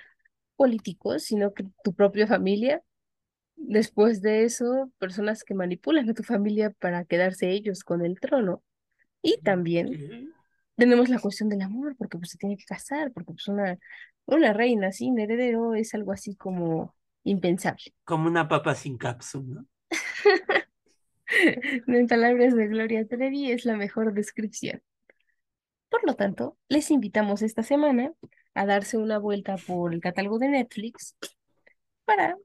[0.56, 2.82] políticos, sino que tu propia familia.
[3.56, 8.64] Después de eso, personas que manipulan a tu familia para quedarse ellos con el trono.
[9.22, 10.34] Y también
[10.76, 13.78] tenemos la cuestión del amor, porque pues se tiene que casar, porque pues una,
[14.28, 17.94] una reina sin heredero es algo así como impensable.
[18.04, 19.64] Como una papa sin cápsula,
[21.88, 21.98] ¿no?
[21.98, 24.82] En palabras de Gloria Trevi es la mejor descripción.
[25.90, 28.12] Por lo tanto, les invitamos esta semana
[28.54, 31.16] a darse una vuelta por el catálogo de Netflix
[32.06, 32.38] para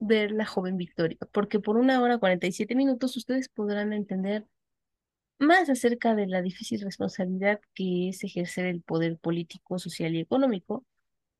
[0.00, 4.46] ver La joven Victoria, porque por una hora 47 minutos ustedes podrán entender
[5.38, 10.84] más acerca de la difícil responsabilidad que es ejercer el poder político, social y económico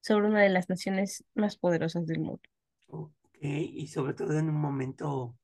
[0.03, 2.43] sobre una de las naciones más poderosas del mundo,
[2.89, 3.13] Ok.
[3.41, 5.37] Y sobre todo en un momento,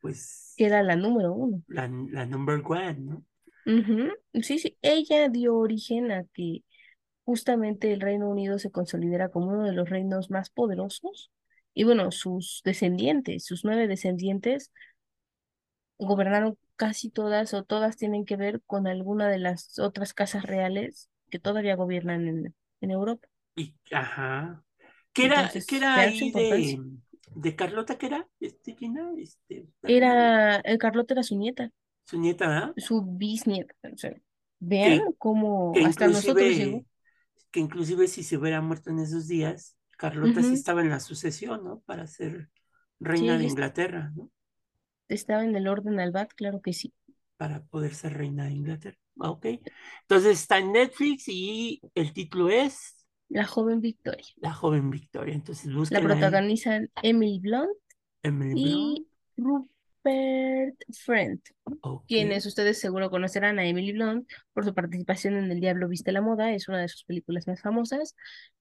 [0.00, 1.62] pues, que era la número uno.
[1.68, 3.24] la, la number one, ¿no?
[3.66, 4.10] Ujú,
[4.42, 6.62] Sí, sí, ella dio origen a que
[7.24, 11.32] justamente el Reino Unido se consolidara como uno de los reinos más poderosos.
[11.74, 14.72] Y bueno, sus descendientes, sus nueve descendientes,
[15.98, 21.10] gobernaron casi todas o todas tienen que ver con alguna de las otras casas reales
[21.30, 23.28] que todavía gobiernan en, en Europa.
[23.56, 24.64] Y, ajá.
[25.12, 26.82] ¿Qué era, Entonces, qué era ahí de,
[27.34, 27.98] de Carlota?
[27.98, 28.28] ¿Qué era?
[28.40, 31.70] Este, Gina, este, Era, el Carlota era su nieta,
[32.04, 32.76] su nieta, ¿verdad?
[32.76, 33.74] su bisnieta.
[33.92, 34.14] O sea,
[34.60, 36.84] vean Que, cómo que hasta nosotros llegó.
[37.50, 41.64] que inclusive si se hubiera muerto en esos días, Carlota sí estaba en la sucesión,
[41.64, 41.80] ¿no?
[41.80, 42.50] Para ser
[43.14, 44.30] Sí, reina de Inglaterra, ¿no?
[45.08, 46.92] Estaba en el orden Albat, claro que sí.
[47.36, 48.96] Para poder ser reina de Inglaterra.
[49.20, 49.46] Ah, Ok.
[50.02, 54.24] Entonces está en Netflix y el título es La joven Victoria.
[54.36, 55.34] La joven Victoria.
[55.34, 57.70] Entonces La protagonizan Emily Blunt
[58.22, 58.98] Emily Blunt.
[58.98, 61.40] y Rupert Friend,
[61.82, 62.04] Ok.
[62.06, 66.20] quienes ustedes seguro conocerán a Emily Blunt por su participación en El Diablo Viste la
[66.22, 68.14] Moda, es una de sus películas más famosas,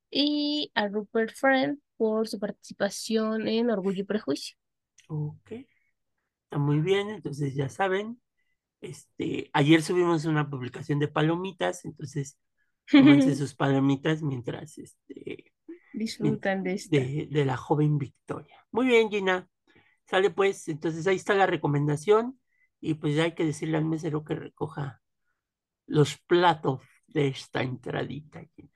[0.10, 4.56] y a Rupert Friend por su participación en Orgullo y Prejuicio.
[5.08, 5.52] Ok.
[6.58, 7.10] Muy bien.
[7.10, 8.20] Entonces ya saben.
[8.82, 12.38] Este, ayer subimos una publicación de palomitas, entonces
[12.92, 15.54] cómanse sus palomitas mientras este,
[15.94, 16.98] Disfrutan de esta.
[16.98, 18.58] de, de la joven Victoria.
[18.72, 19.48] Muy bien, Gina.
[20.06, 22.38] Sale pues, entonces ahí está la recomendación
[22.82, 25.02] y pues ya hay que decirle al mesero que recoja
[25.88, 28.44] los platos de esta entradita.
[28.56, 28.70] Gina.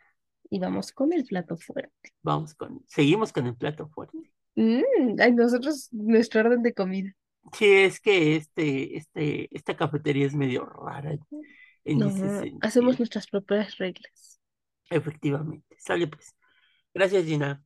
[0.49, 2.13] Y vamos con el plato fuerte.
[2.21, 4.17] Vamos con, seguimos con el plato fuerte.
[4.55, 7.13] Mm, ay, nosotros, nuestro orden de comida.
[7.53, 11.17] Sí, es que este, este, esta cafetería es medio rara
[11.85, 14.39] en No, ese hacemos nuestras propias reglas.
[14.89, 15.75] Efectivamente.
[15.79, 16.35] Sale pues.
[16.93, 17.63] Gracias, Gina.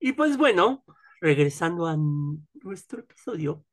[0.00, 0.84] Y pues bueno,
[1.20, 1.96] regresando a
[2.62, 3.64] nuestro episodio,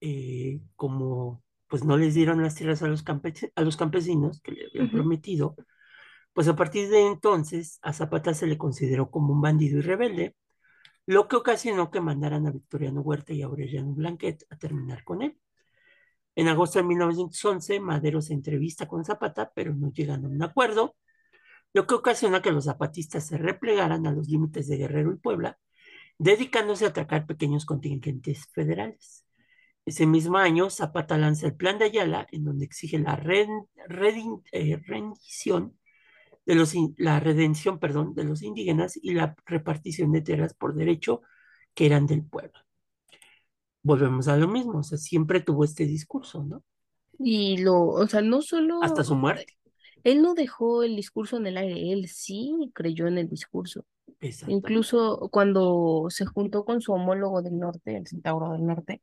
[0.00, 4.52] eh, como pues no les dieron las tierras a los, campe- a los campesinos que
[4.52, 5.56] le habían prometido,
[6.32, 10.36] pues a partir de entonces a Zapata se le consideró como un bandido y rebelde,
[11.06, 15.38] lo que ocasionó que mandaran a Victoriano Huerta y Aureliano Blanquet a terminar con él.
[16.34, 20.96] En agosto de 1911, Madero se entrevista con Zapata, pero no llegan a un acuerdo,
[21.72, 25.58] lo que ocasiona que los zapatistas se replegaran a los límites de Guerrero y Puebla,
[26.18, 29.26] dedicándose a atacar pequeños contingentes federales.
[29.84, 33.20] Ese mismo año, Zapata lanza el Plan de Ayala, en donde exige la
[34.52, 35.78] eh, rendición
[36.46, 40.74] de los, in- la redención, perdón, de los indígenas y la repartición de tierras por
[40.74, 41.22] derecho
[41.74, 42.52] que eran del pueblo.
[43.84, 46.64] Volvemos a lo mismo, o sea, siempre tuvo este discurso, ¿no?
[47.18, 49.46] Y lo, o sea, no solo, Hasta su muerte.
[50.04, 53.84] él no dejó el discurso en el aire, él sí creyó en el discurso.
[54.48, 59.02] Incluso cuando se juntó con su homólogo del norte, el Centauro del Norte,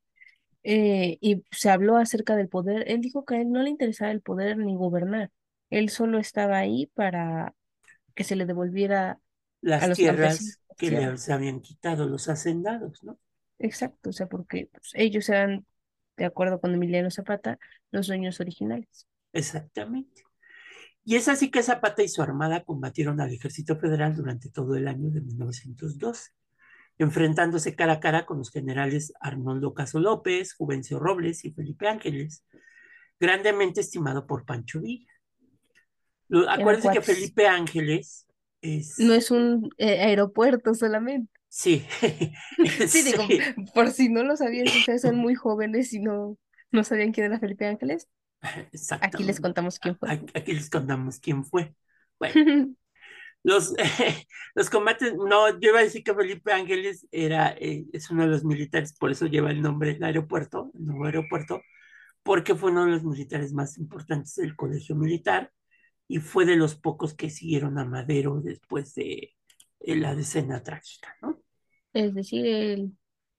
[0.64, 4.12] eh, y se habló acerca del poder, él dijo que a él no le interesaba
[4.12, 5.32] el poder ni gobernar.
[5.72, 7.56] Él solo estaba ahí para
[8.14, 9.20] que se le devolviera a
[9.62, 13.18] Las los tierras que les habían quitado los hacendados, ¿no?
[13.58, 15.66] Exacto, o sea, porque pues, ellos eran,
[16.18, 17.58] de acuerdo con Emiliano Zapata,
[17.92, 19.08] los dueños originales.
[19.34, 20.24] Exactamente.
[21.04, 24.88] Y es así que Zapata y su armada combatieron al ejército federal durante todo el
[24.88, 26.32] año de 1912,
[26.98, 32.44] enfrentándose cara a cara con los generales Arnoldo Caso López, Juvencio Robles y Felipe Ángeles,
[33.20, 35.11] grandemente estimado por Pancho Villa.
[36.48, 38.26] Acuérdense que Felipe Ángeles
[38.62, 39.00] es...
[39.00, 41.32] No es un eh, aeropuerto solamente.
[41.50, 41.86] Sí.
[42.88, 43.24] sí, digo,
[43.74, 46.38] por si no lo sabían, ustedes son muy jóvenes y no,
[46.72, 48.08] no sabían quién era Felipe Ángeles.
[49.02, 50.10] Aquí les contamos quién fue.
[50.10, 51.76] Aquí les contamos quién fue.
[52.18, 52.34] Bueno,
[53.44, 53.74] los,
[54.56, 58.30] los combates, no, yo iba a decir que Felipe Ángeles era, eh, es uno de
[58.30, 61.62] los militares, por eso lleva el nombre del aeropuerto, el nuevo aeropuerto,
[62.24, 65.52] porque fue uno de los militares más importantes del colegio militar
[66.12, 69.36] y fue de los pocos que siguieron a Madero después de,
[69.80, 71.42] de la decena trágica, ¿no?
[71.94, 72.94] Es decir, él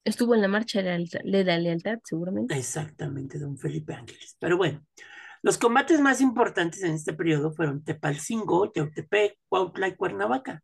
[0.04, 2.56] Estuvo en la marcha de la, lealtad, seguramente.
[2.56, 4.36] Exactamente, don Felipe Ángeles.
[4.40, 4.84] Pero bueno,
[5.42, 10.62] los combates más importantes en este periodo fueron Tepalcingo, Yautepec, Cuautla y Cuernavaca.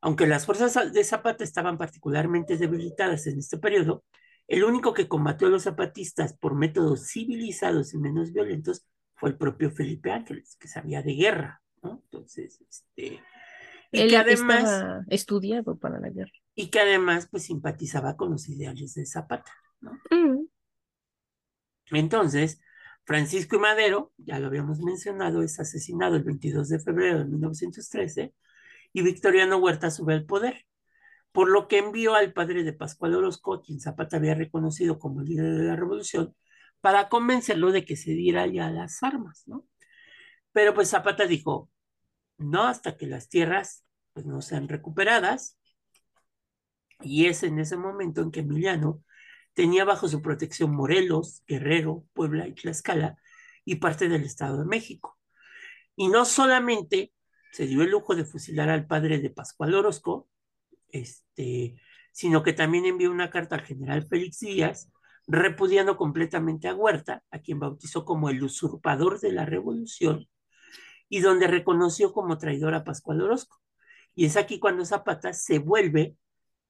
[0.00, 4.04] Aunque las fuerzas de Zapata estaban particularmente debilitadas en este periodo,
[4.48, 8.84] el único que combatió a los zapatistas por métodos civilizados y menos violentos
[9.22, 12.02] fue el propio Felipe Ángeles, que sabía de guerra, ¿no?
[12.02, 13.20] Entonces, este...
[13.92, 18.32] Y Él que además, estaba estudiado para la guerra y que además pues simpatizaba con
[18.32, 19.92] los ideales de Zapata, ¿no?
[20.10, 20.48] Mm.
[21.92, 22.60] Entonces,
[23.04, 28.34] Francisco y Madero, ya lo habíamos mencionado, es asesinado el 22 de febrero de 1913
[28.92, 30.66] y Victoriano Huerta sube al poder,
[31.30, 35.58] por lo que envió al padre de Pascual Orozco, quien Zapata había reconocido como líder
[35.58, 36.34] de la revolución,
[36.82, 39.66] para convencerlo de que se diera ya las armas, ¿no?
[40.52, 41.70] Pero pues Zapata dijo,
[42.38, 45.58] no hasta que las tierras pues no sean recuperadas
[47.00, 49.02] y es en ese momento en que Emiliano
[49.54, 53.16] tenía bajo su protección Morelos, Guerrero, Puebla y Tlaxcala
[53.64, 55.18] y parte del Estado de México.
[55.96, 57.12] Y no solamente
[57.52, 60.28] se dio el lujo de fusilar al padre de Pascual Orozco,
[60.88, 61.80] este,
[62.12, 64.91] sino que también envió una carta al general Félix Díaz
[65.26, 70.28] repudiando completamente a Huerta, a quien bautizó como el usurpador de la revolución,
[71.08, 73.58] y donde reconoció como traidor a Pascual Orozco.
[74.14, 76.16] Y es aquí cuando Zapata se vuelve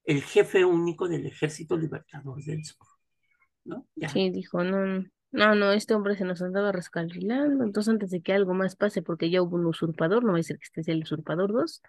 [0.05, 2.87] el jefe único del Ejército Libertador del Sur.
[3.65, 3.87] ¿no?
[4.11, 8.33] Sí, dijo, no, no, no, este hombre se nos andaba rescarrilando, entonces antes de que
[8.33, 10.93] algo más pase, porque ya hubo un usurpador, no va a ser que este sea
[10.93, 11.81] el usurpador 2,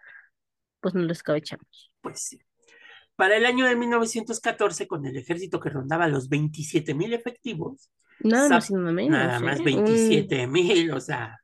[0.80, 1.92] pues nos lo escabechamos.
[2.00, 2.38] Pues sí.
[3.16, 8.48] Para el año de 1914, con el ejército que rondaba los 27 mil efectivos, nada
[8.48, 9.10] más y nada menos.
[9.10, 10.46] Nada más 27 ¿eh?
[10.46, 11.38] mil, o sea.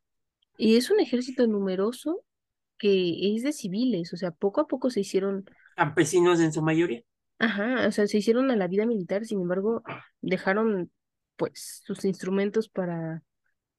[0.56, 2.24] Y es un ejército numeroso
[2.76, 5.44] que es de civiles, o sea, poco a poco se hicieron
[5.76, 7.02] campesinos en su mayoría.
[7.38, 9.82] Ajá, o sea, se hicieron a la vida militar, sin embargo,
[10.20, 10.90] dejaron
[11.36, 13.22] pues sus instrumentos para,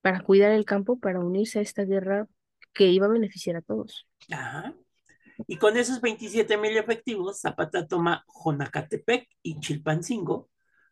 [0.01, 2.27] para cuidar el campo, para unirse a esta guerra
[2.73, 4.07] que iba a beneficiar a todos.
[4.31, 4.73] Ajá.
[5.47, 10.49] Y con esos 27 mil efectivos, Zapata toma Jonacatepec y Chilpancingo,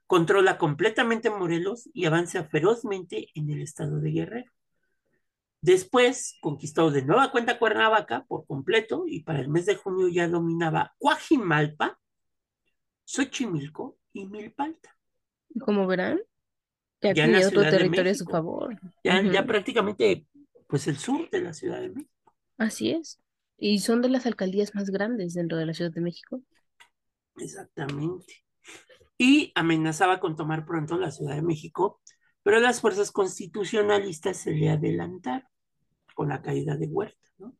[0.08, 4.52] controla completamente Morelos y avanza ferozmente en el estado de Guerrero.
[5.62, 10.28] Después conquistó de nueva cuenta Cuernavaca por completo y para el mes de junio ya
[10.28, 12.00] dominaba Cuajimalpa,
[13.04, 14.96] Xochimilco y Milpalta.
[15.60, 16.22] Como verán,
[17.02, 18.80] ya, tiene otro territorio a su favor.
[19.04, 20.26] Ya, prácticamente,
[20.68, 22.34] pues el sur de la Ciudad de México.
[22.58, 23.20] Así es.
[23.60, 26.42] Y son de las alcaldías más grandes dentro de la Ciudad de México.
[27.38, 28.44] Exactamente.
[29.18, 32.02] Y amenazaba con tomar pronto la Ciudad de México
[32.44, 35.48] pero las fuerzas constitucionalistas se le adelantaron
[36.16, 37.56] con la caída de Huerta, ¿no?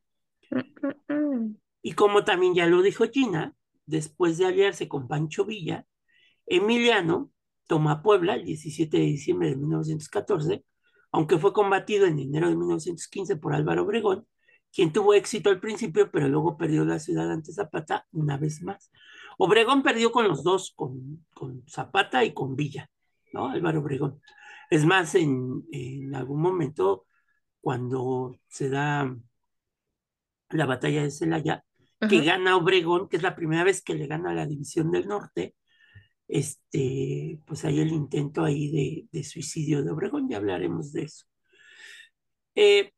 [1.82, 3.54] Y como también ya lo dijo Gina,
[3.86, 5.86] después de aliarse con Pancho Villa,
[6.46, 7.30] Emiliano
[7.66, 10.64] toma Puebla el 17 de diciembre de 1914,
[11.12, 14.26] aunque fue combatido en enero de 1915 por Álvaro Obregón,
[14.72, 18.90] quien tuvo éxito al principio, pero luego perdió la ciudad ante Zapata una vez más.
[19.38, 22.90] Obregón perdió con los dos, con, con Zapata y con Villa,
[23.32, 23.48] ¿no?
[23.48, 24.20] Álvaro Obregón.
[24.70, 27.06] Es más, en, algún momento,
[27.60, 29.16] cuando se da
[30.50, 31.64] la batalla de Celaya,
[32.08, 35.56] que gana Obregón, que es la primera vez que le gana la División del Norte,
[36.28, 41.26] este, pues hay el intento ahí de, suicidio de Obregón, ya hablaremos de eso.
[42.54, 42.92] Eh,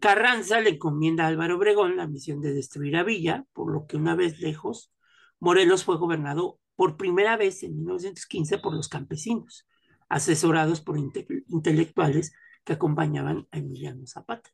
[0.00, 3.96] Carranza le encomienda a Álvaro Obregón la misión de destruir a Villa, por lo que
[3.96, 4.92] una vez lejos,
[5.38, 9.66] Morelos fue gobernado por primera vez en 1915 por los campesinos,
[10.08, 12.32] asesorados por intelectuales
[12.64, 14.50] que acompañaban a Emiliano Zapata.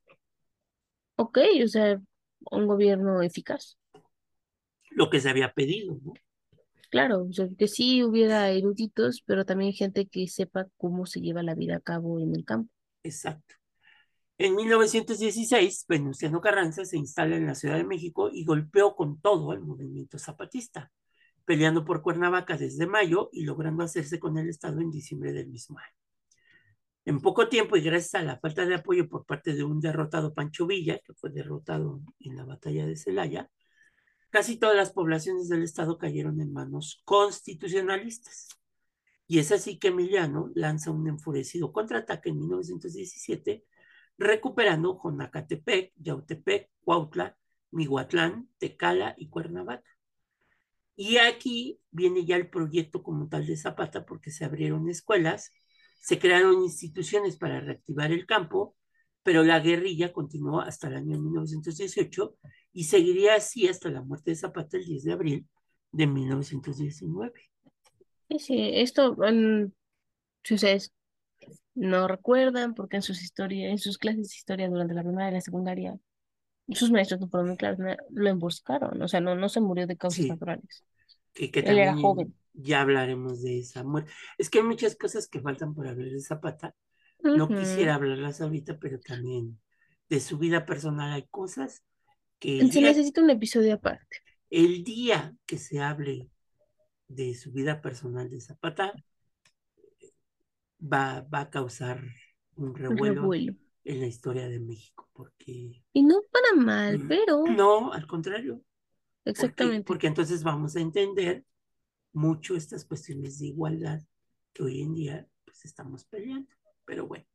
[1.16, 2.00] Ok, o sea,
[2.50, 3.78] un gobierno eficaz.
[4.90, 6.14] Lo que se había pedido, ¿no?
[6.90, 11.42] Claro, o sea, que sí hubiera eruditos, pero también gente que sepa cómo se lleva
[11.42, 12.72] la vida a cabo en el campo.
[13.02, 13.56] Exacto.
[14.40, 19.52] En 1916, Venustiano Carranza se instala en la Ciudad de México y golpeó con todo
[19.52, 20.92] el movimiento zapatista,
[21.44, 25.78] peleando por Cuernavaca desde mayo y logrando hacerse con el Estado en diciembre del mismo
[25.80, 25.96] año.
[27.04, 30.32] En poco tiempo y gracias a la falta de apoyo por parte de un derrotado
[30.32, 33.50] Pancho Villa, que fue derrotado en la batalla de Celaya,
[34.30, 38.50] casi todas las poblaciones del estado cayeron en manos constitucionalistas.
[39.26, 43.64] Y es así que Emiliano lanza un enfurecido contraataque en 1917,
[44.18, 47.36] recuperando Jonacatepec, Yautepec, Cuautla,
[47.70, 49.88] Mihuatlán, Tecala y Cuernavaca.
[50.96, 55.52] Y aquí viene ya el proyecto como tal de Zapata, porque se abrieron escuelas,
[56.00, 58.74] se crearon instituciones para reactivar el campo,
[59.22, 62.36] pero la guerrilla continuó hasta el año 1918
[62.72, 65.46] y seguiría así hasta la muerte de Zapata el 10 de abril
[65.92, 67.32] de 1919.
[68.38, 69.16] Sí, esto,
[70.42, 70.92] si ustedes
[71.74, 75.34] no recuerdan, porque en sus historias, en sus clases de historia durante la primaria y
[75.34, 75.96] la secundaria,
[76.70, 77.78] sus maestros no fueron muy claros,
[78.10, 80.84] lo emboscaron, o sea, no, no se murió de causas naturales.
[81.32, 82.34] Que, que Él era joven.
[82.52, 84.10] Ya hablaremos de esa muerte.
[84.36, 86.74] Es que hay muchas cosas que faltan por hablar de Zapata.
[87.22, 89.58] No quisiera hablarlas ahorita, pero también
[90.08, 91.84] de su vida personal hay cosas
[92.38, 92.66] que...
[92.68, 94.18] Se necesita un episodio aparte.
[94.50, 96.30] El día que se hable
[97.06, 98.92] de su vida personal de Zapata
[100.80, 102.02] va, va a causar
[102.56, 103.30] un revuelo,
[103.84, 105.82] en la historia de México, porque...
[105.92, 107.44] Y no para mal, mm, pero...
[107.46, 108.62] No, al contrario.
[109.24, 109.78] Exactamente.
[109.78, 111.44] Porque, porque entonces vamos a entender
[112.12, 114.00] mucho estas cuestiones de igualdad
[114.52, 116.48] que hoy en día pues estamos peleando.
[116.84, 117.26] Pero bueno.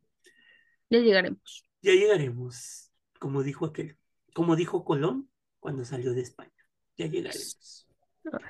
[0.89, 1.65] Ya llegaremos.
[1.81, 3.97] Ya llegaremos, como dijo aquel
[4.33, 5.29] como dijo Colón
[5.59, 6.51] cuando salió de España.
[6.97, 7.87] Ya llegaremos.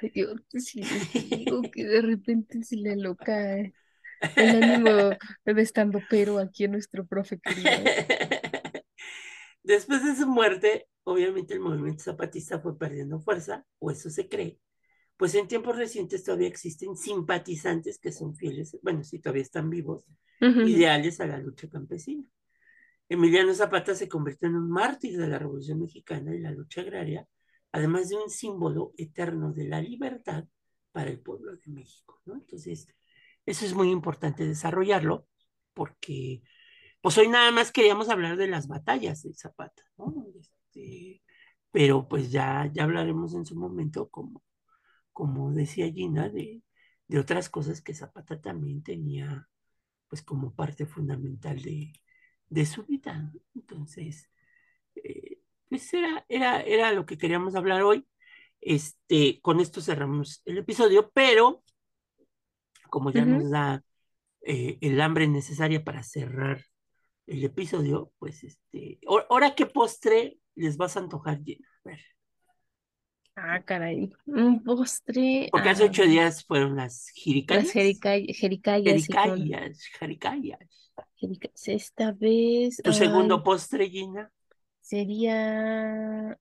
[0.02, 0.82] Ay, Dios, sí,
[1.30, 3.56] digo que de repente se le loca
[4.36, 4.90] el ánimo
[5.46, 7.70] de estando pero aquí en nuestro profe querido.
[9.64, 14.60] Después de su muerte, obviamente el movimiento zapatista fue perdiendo fuerza, o eso se cree,
[15.16, 20.06] pues en tiempos recientes todavía existen simpatizantes que son fieles, bueno, si todavía están vivos,
[20.42, 22.26] ideales a la lucha campesina.
[23.08, 27.26] Emiliano Zapata se convirtió en un mártir de la Revolución Mexicana y la lucha agraria,
[27.72, 30.46] además de un símbolo eterno de la libertad
[30.92, 32.36] para el pueblo de México, ¿no?
[32.36, 32.88] Entonces,
[33.46, 35.28] eso es muy importante desarrollarlo,
[35.74, 36.44] porque
[37.02, 40.14] pues hoy nada más queríamos hablar de las batallas de Zapata, ¿no?
[40.40, 41.22] Este,
[41.72, 44.44] pero pues ya, ya hablaremos en su momento, como,
[45.14, 46.64] como decía Gina, de,
[47.08, 49.50] de otras cosas que Zapata también tenía,
[50.10, 51.94] pues como parte fundamental de,
[52.50, 53.32] de su vida.
[53.56, 54.30] Entonces,
[54.96, 55.40] eh,
[55.70, 58.08] pues era, era, era lo que queríamos hablar hoy.
[58.62, 61.64] Este, con esto cerramos el episodio, pero
[62.94, 63.84] como ya nos da
[64.42, 66.64] eh, el hambre necesaria para cerrar
[67.26, 71.68] el episodio, pues este, ahora qué postre les vas a antojar, Gina.
[71.86, 72.00] A ver.
[73.36, 75.50] Ah, caray, un postre.
[75.52, 77.64] Porque hace ocho días fueron las jericayas.
[77.64, 78.38] Las jericayas.
[78.38, 79.08] Jericayas,
[80.00, 80.94] jericayas.
[81.66, 82.78] Esta vez.
[82.84, 84.32] ¿Tu segundo postre, Gina?
[84.82, 86.38] Sería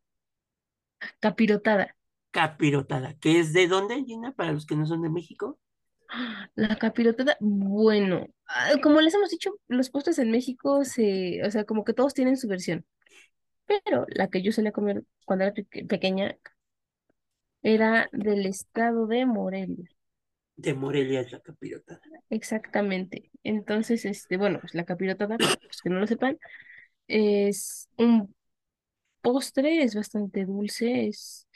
[1.18, 1.96] capirotada.
[2.30, 3.14] Capirotada.
[3.18, 4.32] ¿Qué es de dónde, Gina?
[4.32, 5.58] Para los que no son de México.
[6.54, 11.64] La capirotada, bueno, ah, como les hemos dicho, los postres en México se, o sea,
[11.64, 12.84] como que todos tienen su versión.
[13.66, 15.54] Pero la que yo solía comer cuando era
[15.88, 16.36] pequeña
[17.62, 19.88] era del estado de Morelia
[20.56, 22.00] de Morelia es la capirotada.
[22.30, 23.30] Exactamente.
[23.42, 26.38] Entonces, este, bueno, pues la capirotada, para los que no lo sepan,
[27.08, 28.34] es un
[29.20, 31.48] postre, es bastante dulce, es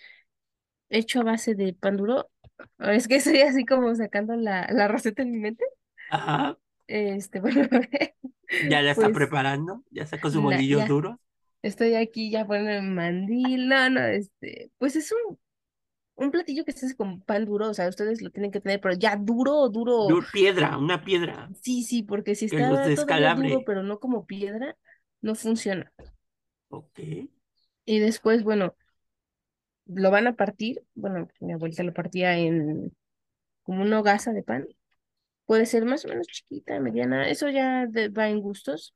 [0.88, 2.30] hecho a base de pan duro.
[2.78, 5.64] Es que estoy así como sacando la, la receta en mi mente.
[6.10, 6.58] Ajá.
[6.86, 7.68] Este, bueno.
[8.68, 11.20] ya la está pues, preparando, ya sacó su bolillo duro.
[11.62, 15.38] Estoy aquí ya poniendo el mandil, no, no, este, pues es un
[16.16, 18.80] un platillo que se hace con pan duro, o sea, ustedes lo tienen que tener,
[18.80, 20.08] pero ya duro, duro.
[20.32, 21.50] piedra, una piedra.
[21.60, 24.76] Sí, sí, porque si está todo duro, pero no como piedra,
[25.20, 25.92] no funciona.
[26.68, 26.98] Ok.
[27.84, 28.74] Y después, bueno,
[29.86, 32.94] lo van a partir, bueno, mi abuelita lo partía en
[33.62, 34.66] como una hogaza de pan.
[35.44, 38.94] Puede ser más o menos chiquita, mediana, eso ya va en gustos.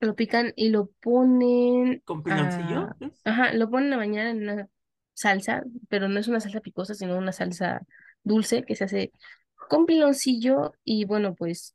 [0.00, 2.02] Lo pican y lo ponen.
[2.04, 2.88] ¿Con piloncillo?
[3.24, 4.68] Ajá, lo ponen a bañar en una
[5.12, 7.82] salsa, pero no es una salsa picosa, sino una salsa
[8.22, 9.12] dulce que se hace
[9.68, 11.74] con piloncillo y bueno, pues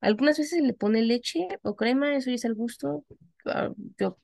[0.00, 3.04] algunas veces le pone leche o crema, eso ya es al gusto.
[3.44, 4.18] Ah, yo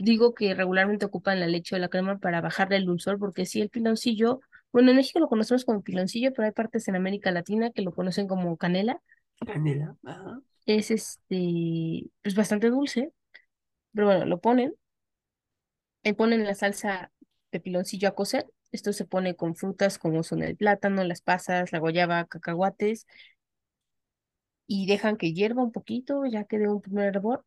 [0.00, 3.60] digo que regularmente ocupan la leche o la crema para bajarle el dulzor, porque si
[3.60, 4.40] el piloncillo,
[4.72, 7.92] bueno, en México lo conocemos como piloncillo, pero hay partes en América Latina que lo
[7.92, 9.00] conocen como canela.
[9.46, 10.40] Canela, ajá.
[10.66, 13.12] es este, pues bastante dulce,
[13.92, 14.74] pero bueno, lo ponen,
[16.02, 17.12] y ponen la salsa
[17.52, 18.46] de piloncillo a cocer.
[18.72, 23.06] Esto se pone con frutas como son el plátano, las pasas, la guayaba, cacahuates,
[24.66, 27.44] y dejan que hierva un poquito, ya que de un primer hervor,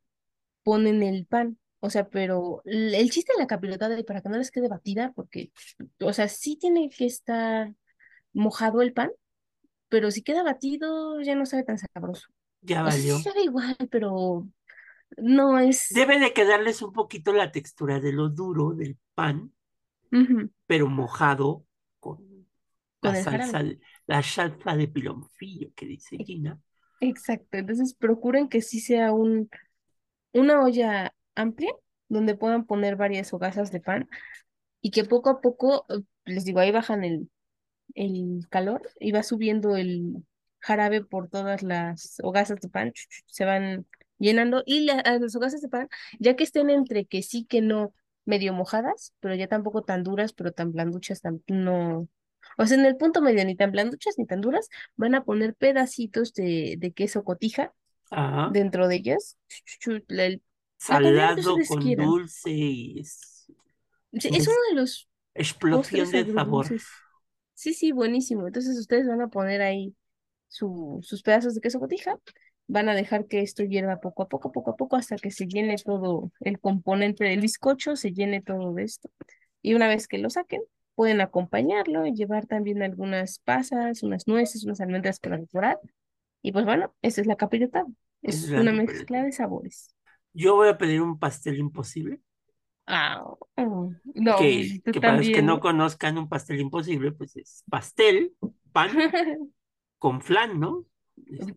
[0.64, 1.58] ponen el pan.
[1.86, 5.12] O sea, pero el chiste de la capirotada, y para que no les quede batida,
[5.16, 5.52] porque,
[6.00, 7.74] o sea, sí tiene que estar
[8.34, 9.12] mojado el pan,
[9.90, 12.30] pero si queda batido ya no sabe tan sabroso.
[12.62, 13.18] Ya O sea, sí valió.
[13.24, 14.48] sabe igual, pero
[15.18, 15.90] no es...
[15.98, 19.54] Debe de quedarles un poquito la textura de lo duro del pan,
[20.68, 21.66] pero mojado
[22.00, 22.48] con
[23.00, 23.54] Con la jarabe.
[23.54, 23.78] salsa,
[24.08, 26.60] la salsa de pilonfillo que dice Gina.
[27.00, 29.50] Exacto, entonces procuren que sí sea un,
[30.34, 31.74] una olla amplia
[32.10, 34.10] donde puedan poner varias hogazas de pan
[34.82, 37.30] y que poco a poco, eh, les digo, ahí bajan el,
[37.96, 40.26] el calor y va subiendo el
[40.60, 42.94] jarabe por todas las hogazas de pan,
[43.28, 43.86] se van
[44.20, 47.94] llenando y la- las hogazas de pan, ya que estén entre que sí que no,
[48.26, 52.08] medio mojadas, pero ya tampoco tan duras, pero tan blanduchas, tan, no.
[52.58, 55.56] O sea, en el punto medio, ni tan blanduchas ni tan duras, van a poner
[55.56, 57.74] pedacitos de, de queso cotija
[58.12, 58.50] Ajá.
[58.52, 59.38] dentro de ellas,
[60.08, 60.42] el-
[60.86, 62.08] Salado con quieran.
[62.08, 63.48] dulce y es
[64.14, 66.68] Sí, Es uno de los explosión de sabor.
[67.54, 68.48] Sí, sí, buenísimo.
[68.48, 69.96] Entonces ustedes van a poner ahí
[70.48, 72.20] su, sus pedazos de queso cotija,
[72.68, 75.48] van a dejar que esto hierva poco a poco, poco a poco, hasta que se
[75.48, 79.10] llene todo el componente del bizcocho, se llene todo de esto.
[79.62, 80.62] Y una vez que lo saquen,
[80.96, 85.80] pueden acompañarlo y llevar también algunas pasas, unas nueces, unas almendras para decorar.
[86.42, 87.86] Y pues bueno, esa es la capirotada.
[88.22, 89.96] Esa Es es una mezcla de sabores.
[90.34, 92.22] Yo voy a pedir un pastel imposible,
[92.88, 93.22] Ah,
[93.58, 98.36] oh, no, que, que para los que no conozcan un pastel imposible, pues es pastel,
[98.72, 98.92] pan
[100.00, 100.86] con flan, ¿no?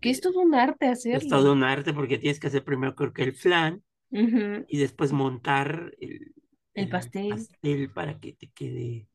[0.00, 1.28] Que es Este, todo un arte es hacerlo.
[1.28, 3.82] todo un arte porque tienes que hacer primero creo que el flan
[4.68, 6.34] y después montar el,
[6.74, 7.48] El el pastel.
[7.50, 9.08] pastel para que te quede,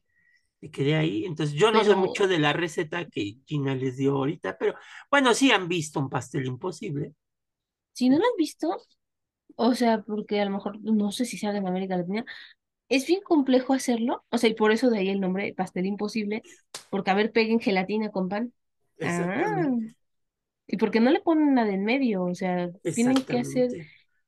[0.59, 1.25] te quede ahí.
[1.25, 4.75] Entonces yo no sé mucho de la receta que Gina les dio ahorita, pero
[5.11, 7.15] bueno, sí han visto un pastel imposible.
[7.93, 8.67] si no lo han visto,
[9.55, 12.25] o sea, porque a lo mejor no sé si sea en América Latina,
[12.89, 14.23] es bien complejo hacerlo.
[14.29, 16.43] O sea, y por eso de ahí el nombre pastel imposible,
[16.89, 18.53] porque a ver, peguen gelatina con pan.
[19.01, 19.69] Ah,
[20.67, 23.69] y porque no le ponen nada en medio, o sea, tienen que hacer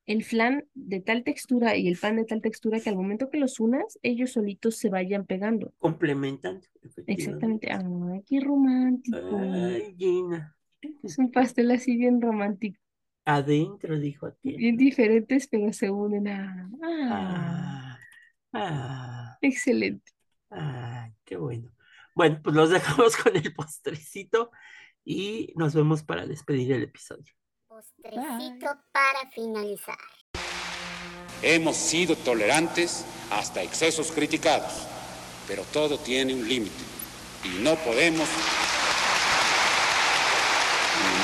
[0.05, 3.37] el flan de tal textura y el pan de tal textura que al momento que
[3.37, 5.71] los unas, ellos solitos se vayan pegando.
[5.79, 6.61] Complementan,
[7.07, 7.71] Exactamente.
[7.71, 9.17] Ay, qué romántico.
[9.37, 10.55] Ay, Gina,
[11.03, 12.82] Es un pastel así bien romántico.
[13.25, 14.77] Adentro, dijo Bien aquel.
[14.77, 16.69] diferentes, pero se unen a...
[16.83, 17.97] Ah,
[18.53, 20.11] Ah, ah, excelente.
[20.51, 21.71] ah, qué bueno.
[22.15, 24.51] Bueno, pues los dejamos con el postrecito
[25.05, 27.33] y nos vemos para despedir el episodio.
[27.67, 29.97] Postrecito para finalizar.
[31.41, 34.87] Hemos sido tolerantes hasta excesos criticados,
[35.47, 36.83] pero todo tiene un límite
[37.43, 38.29] y no podemos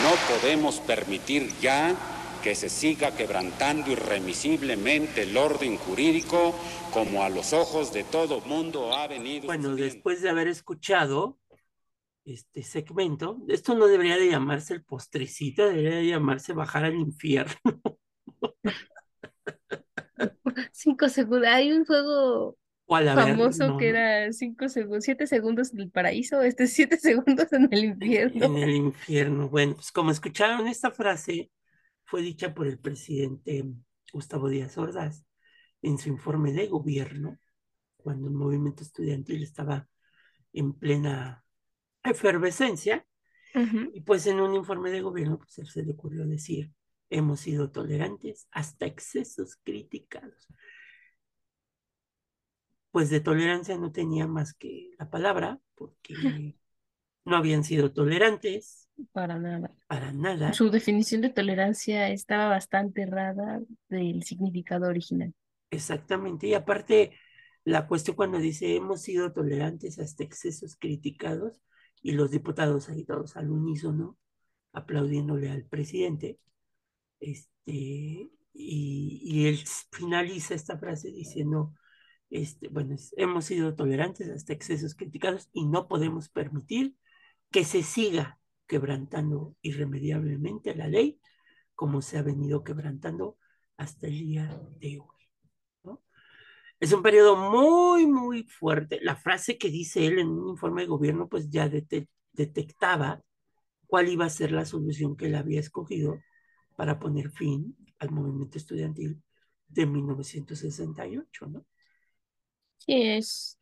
[0.03, 1.95] no podemos permitir ya
[2.43, 6.55] que se siga quebrantando irremisiblemente el orden jurídico
[6.93, 9.93] como a los ojos de todo mundo ha venido Bueno, sucediendo.
[9.95, 11.37] después de haber escuchado
[12.25, 17.53] este segmento, esto no debería de llamarse el postrecito, debería de llamarse bajar al infierno.
[20.71, 21.47] Cinco segundos.
[21.47, 22.57] Hay un juego
[22.89, 27.51] Al famoso que era cinco segundos, siete segundos en el paraíso, este es siete segundos
[27.53, 28.45] en el infierno.
[28.45, 29.49] En el infierno.
[29.49, 31.51] Bueno, pues como escucharon, esta frase
[32.03, 33.65] fue dicha por el presidente
[34.11, 35.23] Gustavo Díaz Ordaz
[35.81, 37.37] en su informe de gobierno,
[37.97, 39.87] cuando el movimiento estudiantil estaba
[40.51, 41.45] en plena
[42.03, 43.05] efervescencia,
[43.93, 46.71] y pues en un informe de gobierno pues él se le ocurrió decir,
[47.09, 50.47] hemos sido tolerantes hasta excesos criticados.
[52.91, 56.55] Pues de tolerancia no tenía más que la palabra, porque
[57.25, 59.71] no habían sido tolerantes Para nada.
[59.87, 60.53] para nada.
[60.53, 65.33] Su definición de tolerancia estaba bastante errada del significado original.
[65.71, 66.47] Exactamente.
[66.47, 67.13] Y aparte,
[67.63, 71.61] la cuestión cuando dice hemos sido tolerantes hasta excesos criticados
[72.01, 74.17] y los diputados ahí todos al unísono
[74.73, 76.39] aplaudiéndole al presidente,
[77.19, 79.59] este, y, y él
[79.91, 81.73] finaliza esta frase diciendo,
[82.29, 86.95] este, bueno, hemos sido tolerantes hasta excesos criticados y no podemos permitir
[87.51, 91.19] que se siga quebrantando irremediablemente la ley
[91.75, 93.37] como se ha venido quebrantando
[93.77, 95.17] hasta el día de hoy.
[95.83, 96.03] ¿no?
[96.79, 98.99] Es un periodo muy, muy fuerte.
[99.01, 103.21] La frase que dice él en un informe de gobierno, pues ya dete- detectaba
[103.87, 106.19] cuál iba a ser la solución que él había escogido
[106.75, 109.21] para poner fin al movimiento estudiantil
[109.67, 111.65] de 1968, ¿no?
[112.89, 113.57] Es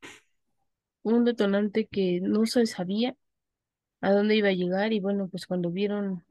[1.03, 3.15] un detonante que no se sabía
[4.01, 6.25] a dónde iba a llegar y bueno, pues cuando vieron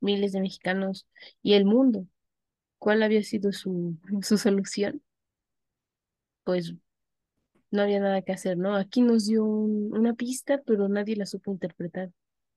[0.00, 1.06] miles de mexicanos
[1.42, 2.06] y el mundo,
[2.78, 5.02] cuál había sido su, su solución,
[6.44, 6.74] pues
[7.70, 8.76] no había nada que hacer, ¿no?
[8.76, 12.12] Aquí nos dio un- una pista, pero nadie la supo interpretar,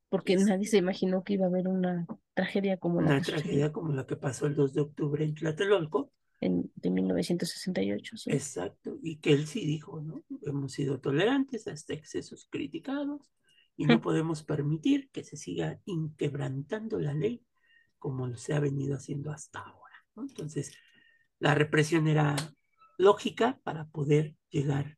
[0.10, 3.42] porque nadie se imaginó que iba a haber una tragedia como la Una que sucedió
[3.42, 6.12] tragedia como la que pasó el 2 de octubre en Tlatelolco,
[6.42, 8.18] en, de 1968.
[8.18, 8.32] sí.
[8.32, 10.24] exacto, y que él sí dijo, ¿no?
[10.42, 13.32] Hemos sido tolerantes hasta excesos criticados
[13.78, 17.46] y no podemos permitir que se siga inquebrantando la ley
[18.00, 20.24] como se ha venido haciendo hasta ahora, ¿no?
[20.24, 20.72] Entonces,
[21.40, 22.36] la represión era
[22.98, 24.98] lógica para poder llegar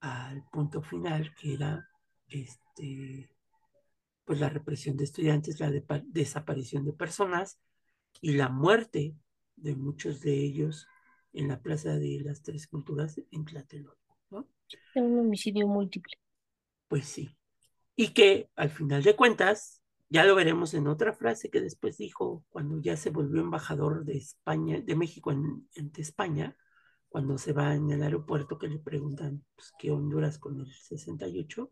[0.00, 1.88] al punto final, que era
[2.28, 3.30] este,
[4.24, 7.60] pues la represión de estudiantes, la depa- desaparición de personas
[8.20, 9.14] y la muerte
[9.56, 10.86] de muchos de ellos
[11.32, 14.48] en la Plaza de las Tres Culturas en Tlatelolco, ¿no?
[14.94, 16.14] Un homicidio múltiple.
[16.88, 17.36] Pues sí.
[17.96, 22.44] Y que al final de cuentas, ya lo veremos en otra frase que después dijo
[22.50, 26.56] cuando ya se volvió embajador de España, de México en, en España,
[27.12, 31.70] cuando se va en el aeropuerto que le preguntan pues, qué Honduras con el 68,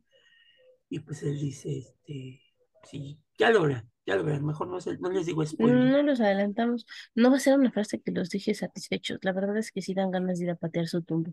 [0.90, 2.42] y pues él dice, este,
[2.84, 5.76] sí, ya lo verán, ya lo verán, mejor no, les digo spoiler.
[5.76, 6.84] No los adelantamos.
[7.14, 9.20] No va a ser una frase que los deje satisfechos.
[9.22, 11.30] La verdad es que sí dan ganas de ir a patear su tumba.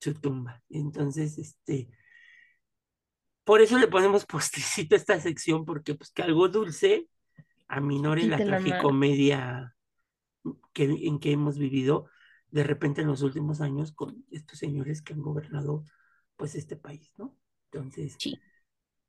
[0.00, 0.62] su tumba.
[0.70, 1.88] Entonces, este,
[3.42, 7.08] por eso le ponemos postrecito a esta sección, porque pues que algo dulce
[7.66, 9.74] aminore la tragicomedia
[10.72, 12.06] que, en que hemos vivido
[12.50, 15.84] de repente en los últimos años con estos señores que han gobernado
[16.36, 17.36] pues este país, ¿no?
[17.72, 18.38] Entonces, Sí.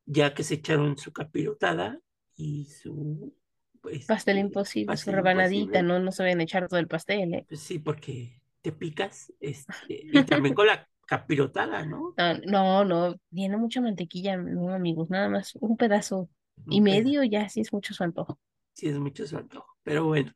[0.05, 1.99] ya que se echaron su capirotada
[2.35, 3.33] y su
[3.81, 5.99] pues, Pastel eh, imposible, su rebanadita, imposible, ¿no?
[5.99, 7.45] No se vayan a echar todo el pastel, ¿eh?
[7.47, 12.13] Pues sí, porque te picas, este, y también con la capirotada, ¿no?
[12.17, 16.29] No, no, no, tiene mucha mantequilla, no, amigos, nada más un pedazo
[16.67, 18.39] y Un medio ya sí es mucho su antojo.
[18.73, 19.67] sí es mucho su antojo.
[19.83, 20.31] Pero bueno,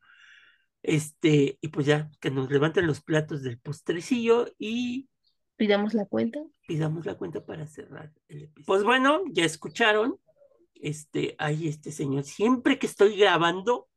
[0.82, 5.08] este, y pues ya que nos levanten los platos del postrecillo y
[5.56, 6.38] Pidamos la cuenta.
[6.66, 8.66] pidamos la cuenta para cerrar el episodio.
[8.66, 10.18] Pues bueno, ya escucharon.
[10.80, 13.88] Este, hay este señor, siempre que estoy grabando,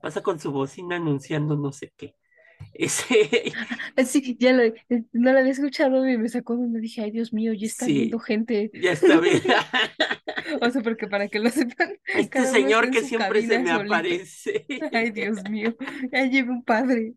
[0.00, 2.14] pasa con su bocina anunciando no sé qué.
[2.74, 3.52] Ese,
[4.06, 4.74] Sí, ya lo, eh,
[5.12, 7.92] no lo había escuchado y me sacó donde dije, ay Dios mío, ya está Sí.
[7.92, 8.70] viendo gente.
[8.74, 9.42] ya está bien.
[10.62, 14.64] O sea, porque para que lo sepan, Este señor que siempre se me aparece.
[14.92, 15.74] Ay, Dios mío,
[16.12, 17.14] ya lleve un padre.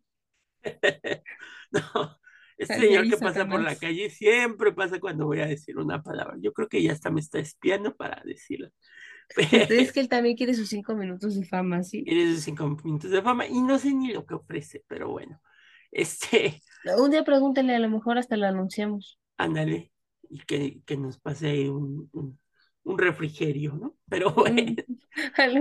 [1.72, 2.20] No,
[2.57, 6.01] este Ay, señor que pasa por la calle siempre pasa cuando voy a decir una
[6.01, 6.36] palabra.
[6.41, 8.70] Yo creo que ya hasta me está espiando para decirla.
[9.67, 12.11] Es que él también quiere sus cinco minutos de fama, ¿sí?
[12.11, 15.41] Eres de cinco minutos de fama y no sé ni lo que ofrece, pero bueno.
[15.91, 16.61] Este,
[17.03, 19.17] Un día pregúntale, a lo mejor hasta lo anunciamos.
[19.38, 19.91] ándale,
[20.30, 22.39] y que, que nos pase un, un,
[22.84, 23.97] un refrigerio, ¿no?
[24.09, 24.75] Pero bueno,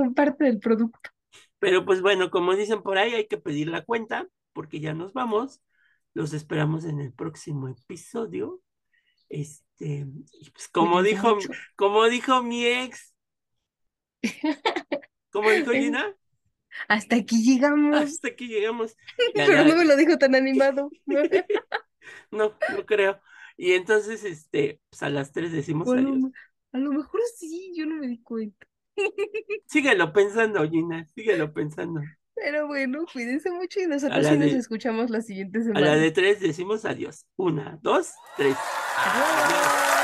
[0.01, 1.11] Un parte del producto.
[1.59, 5.13] pero pues bueno, como dicen por ahí, hay que pedir la cuenta porque ya nos
[5.13, 5.61] vamos.
[6.15, 8.61] Los esperamos en el próximo episodio.
[9.29, 11.39] Este, y pues como dijo,
[11.77, 13.15] como dijo mi ex,
[15.31, 16.15] como dijo Gina,
[16.89, 17.97] Hasta aquí llegamos.
[17.97, 18.93] hasta aquí llegamos.
[19.19, 20.91] A Pero no me lo dijo tan animado.
[22.31, 23.21] No, no creo.
[23.57, 26.31] Y entonces, este, pues a las tres decimos a adiós.
[26.73, 28.67] a lo mejor sí, yo no me di cuenta.
[29.67, 32.01] Síguelo pensando, Gina, síguelo pensando.
[32.35, 35.87] Pero bueno, cuídense mucho y nosotros sí nos escuchamos la siguiente A semana.
[35.87, 37.27] la de tres decimos adiós.
[37.37, 38.57] Una, dos, tres.
[38.97, 39.98] Adiós.